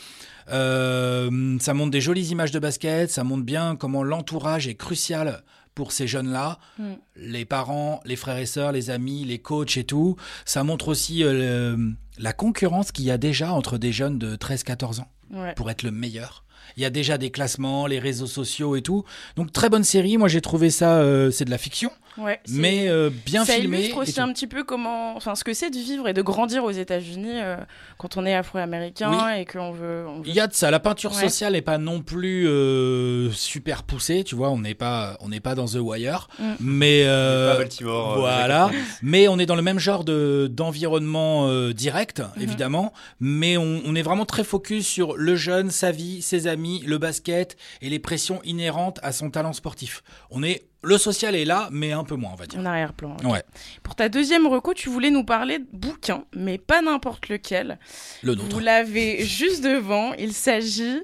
Euh, 0.50 1.58
ça 1.60 1.74
montre 1.74 1.90
des 1.90 2.00
jolies 2.00 2.28
images 2.28 2.50
de 2.50 2.58
basket, 2.58 3.10
ça 3.10 3.24
montre 3.24 3.44
bien 3.44 3.76
comment 3.76 4.02
l'entourage 4.02 4.68
est 4.68 4.74
crucial 4.74 5.42
pour 5.74 5.92
ces 5.92 6.06
jeunes-là, 6.06 6.58
Mm. 6.78 6.84
les 7.16 7.44
parents, 7.44 8.00
les 8.04 8.16
frères 8.16 8.38
et 8.38 8.46
sœurs, 8.46 8.72
les 8.72 8.90
amis, 8.90 9.24
les 9.24 9.38
coachs 9.38 9.76
et 9.76 9.84
tout. 9.84 10.16
Ça 10.44 10.62
montre 10.64 10.88
aussi 10.88 11.24
euh, 11.24 11.76
le- 11.76 11.92
la 12.18 12.32
concurrence 12.32 12.92
qu'il 12.92 13.04
y 13.04 13.10
a 13.10 13.18
déjà 13.18 13.52
entre 13.52 13.76
des 13.78 13.90
jeunes 13.92 14.18
de 14.18 14.36
13-14 14.36 15.00
ans 15.00 15.10
Ouais. 15.32 15.54
pour 15.54 15.70
être 15.70 15.82
le 15.82 15.90
meilleur. 15.90 16.44
Il 16.76 16.82
y 16.82 16.86
a 16.86 16.90
déjà 16.90 17.18
des 17.18 17.30
classements, 17.30 17.86
les 17.86 17.98
réseaux 17.98 18.26
sociaux 18.26 18.76
et 18.76 18.82
tout. 18.82 19.04
Donc 19.36 19.52
très 19.52 19.68
bonne 19.68 19.84
série, 19.84 20.16
moi 20.18 20.28
j'ai 20.28 20.40
trouvé 20.40 20.70
ça, 20.70 20.98
euh, 20.98 21.30
c'est 21.30 21.44
de 21.44 21.50
la 21.50 21.58
fiction, 21.58 21.90
Ouais, 22.18 22.40
mais 22.48 22.88
euh, 22.88 23.10
bien 23.26 23.44
ça 23.44 23.54
filmé. 23.54 23.78
illustre 23.78 23.96
et 23.96 24.00
aussi 24.00 24.20
un 24.20 24.32
petit 24.32 24.46
peu 24.46 24.62
comment, 24.64 25.16
enfin, 25.16 25.34
ce 25.34 25.42
que 25.44 25.52
c'est 25.54 25.70
de 25.70 25.76
vivre 25.76 26.06
et 26.08 26.12
de 26.12 26.22
grandir 26.22 26.64
aux 26.64 26.70
États-Unis 26.70 27.28
euh, 27.40 27.56
quand 27.98 28.16
on 28.16 28.24
est 28.26 28.34
afro-américain 28.34 29.30
et 29.34 29.44
qu'on 29.44 29.72
veut, 29.72 30.04
on 30.08 30.18
veut- 30.20 30.28
Il 30.28 30.34
y 30.34 30.40
a 30.40 30.46
de 30.46 30.52
ça. 30.54 30.70
La 30.70 30.80
peinture 30.80 31.12
Ouais. 31.12 31.20
sociale 31.22 31.52
n'est 31.54 31.62
pas 31.62 31.78
non 31.78 32.00
plus 32.02 32.46
euh, 32.48 33.30
super 33.32 33.82
poussée, 33.82 34.24
tu 34.24 34.34
vois. 34.34 34.50
On 34.50 34.58
n'est 34.58 34.74
pas, 34.74 35.16
on 35.20 35.28
n'est 35.28 35.40
pas 35.40 35.54
dans 35.54 35.66
The 35.66 35.76
Wire, 35.80 36.28
Mm. 36.38 36.44
mais 36.60 37.02
euh, 37.04 37.52
pas 37.52 37.58
Baltimore, 37.58 38.18
voilà. 38.18 38.70
Mais 39.02 39.28
on 39.28 39.38
est 39.38 39.46
dans 39.46 39.56
le 39.56 39.62
même 39.62 39.78
genre 39.78 40.04
de 40.04 40.48
d'environnement 40.52 41.48
euh, 41.48 41.72
direct, 41.72 42.20
Mhm. 42.36 42.42
évidemment. 42.42 42.92
Mais 43.20 43.56
on, 43.56 43.82
on 43.84 43.94
est 43.94 44.02
vraiment 44.02 44.24
très 44.26 44.44
focus 44.44 44.86
sur 44.86 45.16
le 45.16 45.36
jeune, 45.36 45.70
sa 45.70 45.90
vie, 45.90 46.22
ses 46.22 46.46
amis, 46.46 46.53
le 46.56 46.98
basket 46.98 47.56
et 47.80 47.88
les 47.88 47.98
pressions 47.98 48.40
inhérentes 48.44 48.98
à 49.02 49.12
son 49.12 49.30
talent 49.30 49.52
sportif. 49.52 50.02
On 50.30 50.42
est 50.42 50.64
le 50.82 50.98
social 50.98 51.34
est 51.34 51.44
là, 51.46 51.68
mais 51.72 51.92
un 51.92 52.04
peu 52.04 52.14
moins, 52.14 52.32
on 52.32 52.36
va 52.36 52.46
dire. 52.46 52.60
en 52.60 52.66
arrière-plan. 52.66 53.16
Ouais. 53.24 53.42
Pour 53.82 53.94
ta 53.94 54.08
deuxième 54.10 54.46
reco, 54.46 54.74
tu 54.74 54.90
voulais 54.90 55.10
nous 55.10 55.24
parler 55.24 55.58
de 55.58 55.66
bouquin, 55.72 56.24
mais 56.34 56.58
pas 56.58 56.82
n'importe 56.82 57.28
lequel. 57.28 57.78
Le 58.22 58.34
nôtre. 58.34 58.50
Vous 58.50 58.60
l'avez 58.60 59.24
juste 59.24 59.64
devant. 59.64 60.12
Il 60.14 60.34
s'agit, 60.34 61.00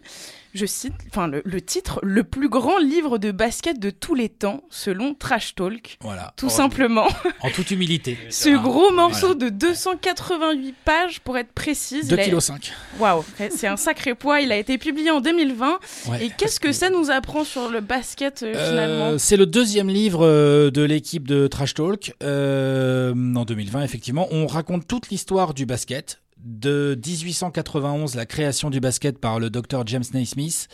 je 0.55 0.67
cite, 0.67 0.95
enfin 1.09 1.29
le, 1.29 1.43
le 1.45 1.61
titre, 1.61 2.01
le 2.03 2.25
plus 2.25 2.49
grand 2.49 2.79
livre 2.79 3.19
de 3.19 3.31
basket 3.31 3.79
de 3.79 3.91
tous 3.91 4.15
les 4.15 4.29
temps, 4.29 4.63
selon 4.71 5.15
Trash 5.15 5.55
Talk. 5.55 5.99
Voilà. 6.01 6.33
Tout 6.37 6.49
simplement. 6.51 7.07
En 7.43 7.51
toute 7.51 7.71
humilité. 7.71 8.19
Ce 8.31 8.49
gros 8.51 8.93
morceau 8.93 9.35
de 9.35 9.49
288 9.49 10.75
pages, 10.85 11.21
pour 11.21 11.39
être 11.39 11.53
précise. 11.53 12.09
2 12.09 12.17
il 12.17 12.21
a- 12.21 12.29
kg 12.29 12.41
5. 12.41 12.73
Waouh, 12.99 13.25
c'est 13.51 13.67
un 13.67 13.77
sacré 13.77 14.15
poids. 14.15 14.41
Il 14.41 14.53
a 14.53 14.57
été 14.57 14.79
publié 14.79 15.11
en 15.11 15.21
2020. 15.21 15.79
Ouais. 16.09 16.27
Et 16.27 16.31
qu'est-ce 16.37 16.61
que 16.61 16.73
ça 16.73 16.91
nous 16.91 17.11
apprend 17.11 17.45
sur 17.45 17.69
le 17.71 17.81
basket 17.81 18.43
euh, 18.43 18.53
finalement? 18.71 19.07
Euh, 19.11 19.19
c'est 19.19 19.37
le 19.37 19.47
deuxième 19.47 19.89
livre 19.89 20.25
euh, 20.27 20.71
de 20.71 20.83
l'équipe 20.83 21.27
de 21.29 21.47
Trash 21.47 21.75
Talk 21.75 22.15
euh, 22.23 23.13
en 23.35 23.45
2020, 23.45 23.83
effectivement. 23.83 24.29
On 24.31 24.47
raconte 24.47 24.87
toute 24.87 25.11
l'histoire 25.11 25.55
du 25.55 25.67
basket. 25.67 26.21
De 26.43 26.99
1891, 27.07 28.15
la 28.15 28.25
création 28.25 28.71
du 28.71 28.81
basket 28.81 29.19
par 29.19 29.39
le 29.39 29.51
docteur 29.51 29.87
James 29.87 30.05
Naismith, 30.15 30.69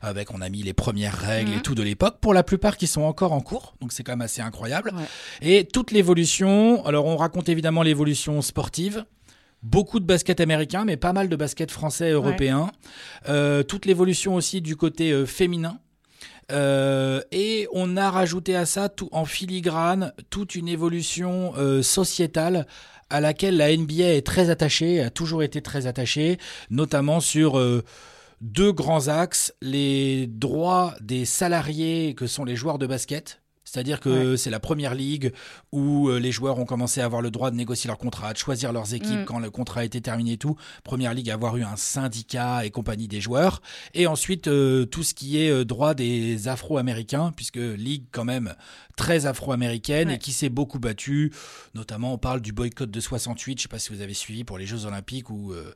avec 0.00 0.32
on 0.34 0.40
a 0.40 0.48
mis 0.48 0.62
les 0.62 0.72
premières 0.72 1.16
règles 1.16 1.52
Mhm. 1.52 1.58
et 1.58 1.60
tout 1.62 1.74
de 1.76 1.82
l'époque, 1.82 2.16
pour 2.20 2.34
la 2.34 2.42
plupart 2.42 2.76
qui 2.76 2.88
sont 2.88 3.02
encore 3.02 3.32
en 3.32 3.40
cours, 3.40 3.74
donc 3.80 3.92
c'est 3.92 4.02
quand 4.02 4.12
même 4.12 4.20
assez 4.22 4.42
incroyable. 4.42 4.92
Ouais. 4.96 5.04
Et 5.40 5.64
toute 5.64 5.92
l'évolution, 5.92 6.84
alors 6.86 7.06
on 7.06 7.16
raconte 7.16 7.48
évidemment 7.48 7.82
l'évolution 7.82 8.42
sportive, 8.42 9.04
beaucoup 9.62 10.00
de 10.00 10.04
basket 10.04 10.40
américain, 10.40 10.84
mais 10.84 10.96
pas 10.96 11.12
mal 11.12 11.28
de 11.28 11.36
basket 11.36 11.70
français, 11.70 12.10
européen. 12.10 12.72
Euh, 13.28 13.62
toute 13.62 13.86
l'évolution 13.86 14.34
aussi 14.34 14.60
du 14.60 14.74
côté 14.74 15.12
euh, 15.12 15.24
féminin. 15.24 15.78
Euh, 16.50 17.22
et 17.30 17.68
on 17.72 17.96
a 17.96 18.10
rajouté 18.10 18.56
à 18.56 18.66
ça 18.66 18.88
tout 18.88 19.08
en 19.12 19.24
filigrane 19.24 20.12
toute 20.30 20.56
une 20.56 20.68
évolution 20.68 21.52
sociétale 21.82 22.66
à 23.12 23.20
laquelle 23.20 23.58
la 23.58 23.76
NBA 23.76 24.14
est 24.14 24.26
très 24.26 24.48
attachée, 24.48 25.02
a 25.02 25.10
toujours 25.10 25.42
été 25.42 25.60
très 25.60 25.86
attachée, 25.86 26.38
notamment 26.70 27.20
sur 27.20 27.58
euh, 27.58 27.84
deux 28.40 28.72
grands 28.72 29.08
axes 29.08 29.54
les 29.60 30.26
droits 30.26 30.94
des 31.02 31.26
salariés 31.26 32.14
que 32.14 32.26
sont 32.26 32.44
les 32.44 32.56
joueurs 32.56 32.78
de 32.78 32.86
basket. 32.86 33.41
C'est-à-dire 33.72 34.00
que 34.00 34.36
c'est 34.36 34.50
la 34.50 34.60
première 34.60 34.94
ligue 34.94 35.32
où 35.72 36.10
euh, 36.10 36.18
les 36.20 36.30
joueurs 36.30 36.58
ont 36.58 36.66
commencé 36.66 37.00
à 37.00 37.06
avoir 37.06 37.22
le 37.22 37.30
droit 37.30 37.50
de 37.50 37.56
négocier 37.56 37.88
leur 37.88 37.96
contrat, 37.96 38.34
de 38.34 38.38
choisir 38.38 38.70
leurs 38.70 38.92
équipes 38.92 39.20
Mm. 39.20 39.24
quand 39.24 39.38
le 39.38 39.50
contrat 39.50 39.80
a 39.80 39.84
été 39.84 40.02
terminé 40.02 40.32
et 40.32 40.36
tout. 40.36 40.56
Première 40.84 41.14
ligue 41.14 41.30
à 41.30 41.34
avoir 41.34 41.56
eu 41.56 41.62
un 41.62 41.76
syndicat 41.76 42.66
et 42.66 42.70
compagnie 42.70 43.08
des 43.08 43.22
joueurs. 43.22 43.62
Et 43.94 44.06
ensuite, 44.06 44.46
euh, 44.48 44.84
tout 44.84 45.02
ce 45.02 45.14
qui 45.14 45.38
est 45.40 45.48
euh, 45.50 45.64
droit 45.64 45.94
des 45.94 46.48
Afro-Américains, 46.48 47.32
puisque 47.34 47.56
ligue 47.56 48.04
quand 48.12 48.26
même 48.26 48.54
très 48.94 49.24
afro-américaine 49.24 50.08
Ouais. 50.08 50.16
et 50.16 50.18
qui 50.18 50.32
s'est 50.32 50.50
beaucoup 50.50 50.78
battue. 50.78 51.32
Notamment, 51.74 52.12
on 52.12 52.18
parle 52.18 52.42
du 52.42 52.52
boycott 52.52 52.90
de 52.90 53.00
68, 53.00 53.56
je 53.56 53.62
sais 53.62 53.68
pas 53.68 53.78
si 53.78 53.90
vous 53.90 54.02
avez 54.02 54.12
suivi 54.12 54.44
pour 54.44 54.58
les 54.58 54.66
Jeux 54.66 54.84
Olympiques 54.84 55.30
où... 55.30 55.52
euh, 55.54 55.72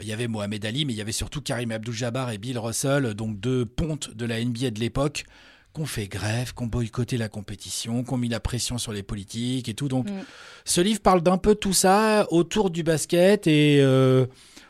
il 0.00 0.06
y 0.06 0.12
avait 0.14 0.26
Mohamed 0.28 0.64
Ali, 0.64 0.86
mais 0.86 0.94
il 0.94 0.96
y 0.96 1.02
avait 1.02 1.12
surtout 1.12 1.42
Karim 1.42 1.70
Abdul-Jabbar 1.70 2.30
et 2.30 2.38
Bill 2.38 2.58
Russell, 2.58 3.12
donc 3.12 3.38
deux 3.40 3.66
pontes 3.66 4.14
de 4.14 4.24
la 4.24 4.42
NBA 4.42 4.70
de 4.70 4.80
l'époque, 4.80 5.24
qu'on 5.72 5.86
fait 5.86 6.06
grève, 6.06 6.52
qu'on 6.54 6.66
boycotté 6.66 7.16
la 7.16 7.28
compétition, 7.28 8.04
qu'on 8.04 8.16
mis 8.18 8.28
la 8.28 8.40
pression 8.40 8.76
sur 8.78 8.92
les 8.92 9.02
politiques 9.02 9.68
et 9.68 9.74
tout. 9.74 9.88
Donc, 9.88 10.08
Mm. 10.08 10.20
ce 10.64 10.80
livre 10.80 11.00
parle 11.00 11.22
d'un 11.22 11.38
peu 11.38 11.54
tout 11.54 11.72
ça 11.72 12.26
autour 12.30 12.70
du 12.70 12.82
basket 12.82 13.46
et 13.46 13.80
euh, 13.80 14.26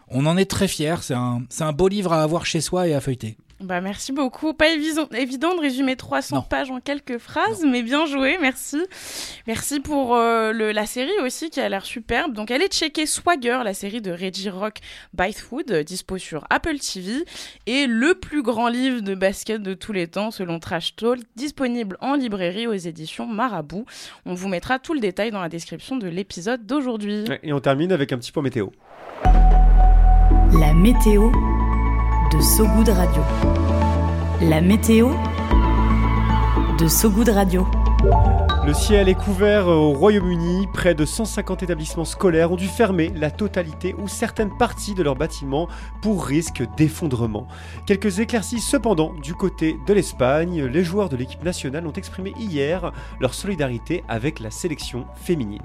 on 0.09 0.27
en 0.27 0.37
est 0.37 0.45
très 0.51 0.69
fiers. 0.69 0.97
C'est 1.03 1.15
un, 1.15 1.43
c'est 1.49 1.65
un 1.65 1.73
beau 1.73 1.89
livre 1.89 2.13
à 2.13 2.23
avoir 2.23 2.47
chez 2.47 2.61
soi 2.61 2.87
et 2.89 2.95
à 2.95 3.01
feuilleter. 3.01 3.37
Bah, 3.63 3.81
merci 3.81 4.13
beaucoup. 4.13 4.55
Pas 4.55 4.71
évident, 4.71 5.07
évident 5.17 5.55
de 5.55 5.61
résumer 5.61 5.95
300 5.97 6.43
pages 6.43 6.71
en 6.71 6.81
quelques 6.81 7.19
phrases, 7.19 7.65
mais 7.65 7.83
bien 7.83 8.07
joué, 8.07 8.37
merci. 8.41 8.79
Merci 9.47 9.79
pour 9.81 10.17
euh, 10.17 10.53
le- 10.53 10.73
la 10.73 10.85
série 10.87 11.17
aussi 11.23 11.49
qui 11.51 11.61
a 11.61 11.69
l'air 11.69 11.85
superbe. 11.85 12.33
Donc, 12.33 12.51
allez 12.51 12.67
checker 12.67 13.07
Swagger, 13.07 13.61
la 13.65 13.73
série 13.75 14.01
de 14.01 14.11
Reggie 14.11 14.51
Rock 14.51 14.79
Bythewood, 15.15 15.71
euh, 15.71 15.83
dispo 15.85 16.19
sur 16.19 16.45
Apple 16.51 16.79
TV, 16.79 17.25
et 17.67 17.87
le 17.87 18.15
plus 18.15 18.43
grand 18.43 18.69
livre 18.69 19.01
de 19.01 19.15
basket 19.15 19.63
de 19.63 19.75
tous 19.75 19.93
les 19.93 20.09
temps, 20.09 20.31
selon 20.31 20.59
Trash 20.59 20.97
Talk, 20.97 21.21
disponible 21.37 21.97
en 22.01 22.15
librairie 22.15 22.67
aux 22.67 22.73
éditions 22.73 23.27
Marabout. 23.27 23.85
On 24.27 24.35
vous 24.35 24.49
mettra 24.49 24.79
tout 24.81 24.95
le 24.95 25.01
détail 25.01 25.31
dans 25.31 25.41
la 25.41 25.49
description 25.49 25.97
de 25.97 26.09
l'épisode 26.09 26.67
d'aujourd'hui. 26.67 27.25
Et 27.43 27.53
on 27.53 27.61
termine 27.61 27.93
avec 27.93 28.13
un 28.13 28.19
petit 28.19 28.33
point 28.33 28.43
météo. 28.43 28.69
La 30.59 30.75
météo 30.75 31.31
de 32.33 32.41
So 32.41 32.67
Good 32.67 32.89
Radio. 32.89 33.23
La 34.41 34.63
météo 34.63 35.11
de 36.79 36.89
So 36.89 37.11
Good 37.11 37.29
Radio. 37.29 37.67
Le 38.65 38.73
ciel 38.73 39.11
est 39.11 39.15
couvert 39.15 39.69
au 39.69 39.93
Royaume-Uni. 39.93 40.67
Près 40.73 40.95
de 40.95 41.05
150 41.05 41.63
établissements 41.63 42.07
scolaires 42.07 42.51
ont 42.51 42.57
dû 42.57 42.69
fermer 42.69 43.13
la 43.15 43.31
totalité 43.31 43.95
ou 43.99 44.09
certaines 44.09 44.57
parties 44.57 44.95
de 44.95 45.03
leurs 45.03 45.17
bâtiments 45.17 45.69
pour 46.01 46.25
risque 46.25 46.63
d'effondrement. 46.77 47.47
Quelques 47.87 48.21
éclaircies 48.21 48.61
cependant 48.61 49.13
du 49.23 49.35
côté 49.35 49.77
de 49.87 49.93
l'Espagne. 49.93 50.65
Les 50.65 50.85
joueurs 50.85 51.11
de 51.11 51.17
l'équipe 51.17 51.45
nationale 51.45 51.87
ont 51.87 51.93
exprimé 51.93 52.33
hier 52.39 52.93
leur 53.21 53.35
solidarité 53.35 54.05
avec 54.09 54.41
la 54.41 54.51
sélection 54.51 55.05
féminine. 55.17 55.63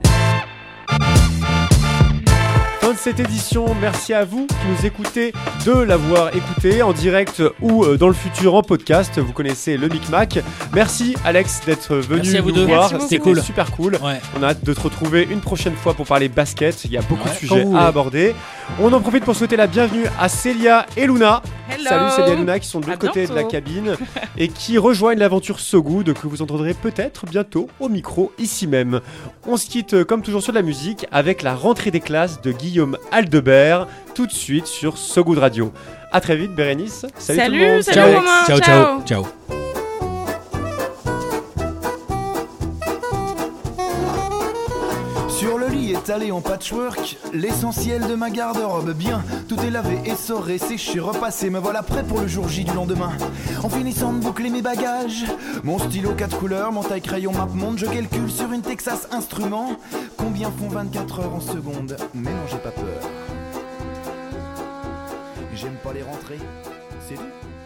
Fin 2.87 2.93
de 2.93 2.97
cette 2.99 3.19
édition, 3.19 3.75
merci 3.81 4.13
à 4.13 4.23
vous 4.23 4.47
qui 4.47 4.55
nous 4.69 4.85
écoutez 4.85 5.33
de 5.65 5.73
l'avoir 5.73 6.33
écouté 6.33 6.81
en 6.81 6.93
direct 6.93 7.43
ou 7.59 7.83
euh, 7.83 7.97
dans 7.97 8.07
le 8.07 8.13
futur 8.13 8.55
en 8.55 8.61
podcast. 8.61 9.19
Vous 9.19 9.33
connaissez 9.33 9.75
le 9.75 9.89
Micmac. 9.89 10.39
Merci 10.73 11.13
Alex 11.25 11.59
d'être 11.65 11.97
venu 11.97 12.21
Merci 12.21 12.37
à 12.37 12.41
vous 12.41 12.51
nous 12.51 12.55
deux. 12.55 12.65
voir. 12.65 12.89
C'était 13.01 13.19
cool. 13.19 13.41
super 13.41 13.71
cool. 13.71 13.99
On 14.39 14.41
a 14.41 14.47
hâte 14.47 14.63
de 14.63 14.73
te 14.73 14.79
retrouver 14.79 15.27
une 15.29 15.41
prochaine 15.41 15.75
fois 15.75 15.95
pour 15.95 16.05
parler 16.05 16.29
basket. 16.29 16.85
Il 16.85 16.91
y 16.93 16.97
a 16.97 17.01
beaucoup 17.01 17.27
Ouais, 17.27 17.33
de 17.33 17.39
sujets 17.39 17.65
à 17.75 17.87
aborder. 17.87 18.33
On 18.79 18.93
en 18.93 19.01
profite 19.01 19.25
pour 19.25 19.35
souhaiter 19.35 19.57
la 19.57 19.67
bienvenue 19.67 20.05
à 20.17 20.29
Célia 20.29 20.85
et 20.95 21.07
Luna. 21.07 21.41
Hello. 21.69 21.83
Salut 21.89 22.11
Célia 22.11 22.33
et 22.33 22.35
Luna 22.37 22.59
qui 22.59 22.67
sont 22.69 22.79
de 22.79 22.85
l'autre 22.85 22.99
côté 22.99 23.27
de 23.27 23.33
la 23.33 23.43
cabine 23.43 23.97
et 24.37 24.47
qui 24.47 24.77
rejoignent 24.77 25.19
l'aventure 25.19 25.59
So 25.59 25.83
Good 25.83 26.13
que 26.13 26.27
vous 26.27 26.41
entendrez 26.41 26.73
peut-être 26.73 27.25
bientôt 27.25 27.67
au 27.81 27.89
micro 27.89 28.31
ici 28.39 28.65
même. 28.65 29.01
On 29.45 29.57
se 29.57 29.67
quitte 29.67 29.93
euh, 29.93 30.05
comme 30.05 30.21
toujours 30.21 30.41
sur 30.41 30.53
de 30.53 30.57
la 30.57 30.63
musique 30.63 31.05
avec 31.11 31.41
la 31.41 31.53
rentrée 31.53 31.91
des 31.91 31.99
classes 31.99 32.41
de 32.41 32.53
Guillaume 32.53 32.76
Aldebert 33.11 33.87
tout 34.13 34.25
de 34.27 34.31
suite 34.31 34.67
sur 34.67 34.97
So 34.97 35.23
Good 35.23 35.37
Radio. 35.37 35.71
A 36.11 36.21
très 36.21 36.35
vite 36.35 36.53
Bérénice. 36.55 37.05
Salut, 37.17 37.39
tout 37.39 37.55
le 37.55 37.73
monde. 37.73 37.81
salut 37.81 37.97
Ciao. 37.97 38.15
Romain, 38.15 38.45
Ciao, 38.47 38.59
ciao, 38.59 39.01
ciao. 39.05 39.25
Sur 39.27 39.56
étalé 45.97 46.31
en 46.31 46.41
patchwork, 46.41 47.17
l'essentiel 47.33 48.07
de 48.07 48.15
ma 48.15 48.29
garde-robe 48.29 48.93
bien. 48.93 49.23
Tout 49.47 49.59
est 49.59 49.69
lavé, 49.69 49.99
essoré, 50.05 50.57
séché, 50.57 50.99
repassé. 50.99 51.49
Me 51.49 51.59
voilà 51.59 51.83
prêt 51.83 52.03
pour 52.03 52.19
le 52.19 52.27
jour 52.27 52.47
J 52.47 52.63
du 52.63 52.73
lendemain. 52.73 53.11
En 53.63 53.69
finissant 53.69 54.13
de 54.13 54.19
boucler 54.19 54.49
mes 54.49 54.61
bagages, 54.61 55.25
mon 55.63 55.79
stylo 55.79 56.13
4 56.13 56.37
couleurs, 56.37 56.71
mon 56.71 56.83
taille 56.83 57.01
crayon 57.01 57.31
map 57.31 57.47
monde, 57.53 57.77
je 57.77 57.85
calcule 57.85 58.29
sur 58.29 58.51
une 58.51 58.61
Texas 58.61 59.07
Instrument 59.11 59.77
combien 60.17 60.51
font 60.51 60.67
24 60.67 61.19
heures 61.19 61.33
en 61.33 61.41
seconde. 61.41 61.97
Mais 62.13 62.31
non, 62.31 62.47
j'ai 62.49 62.57
pas 62.57 62.71
peur. 62.71 63.09
J'aime 65.55 65.77
pas 65.83 65.93
les 65.93 66.03
rentrées, 66.03 66.39
c'est 67.07 67.15
tout. 67.15 67.56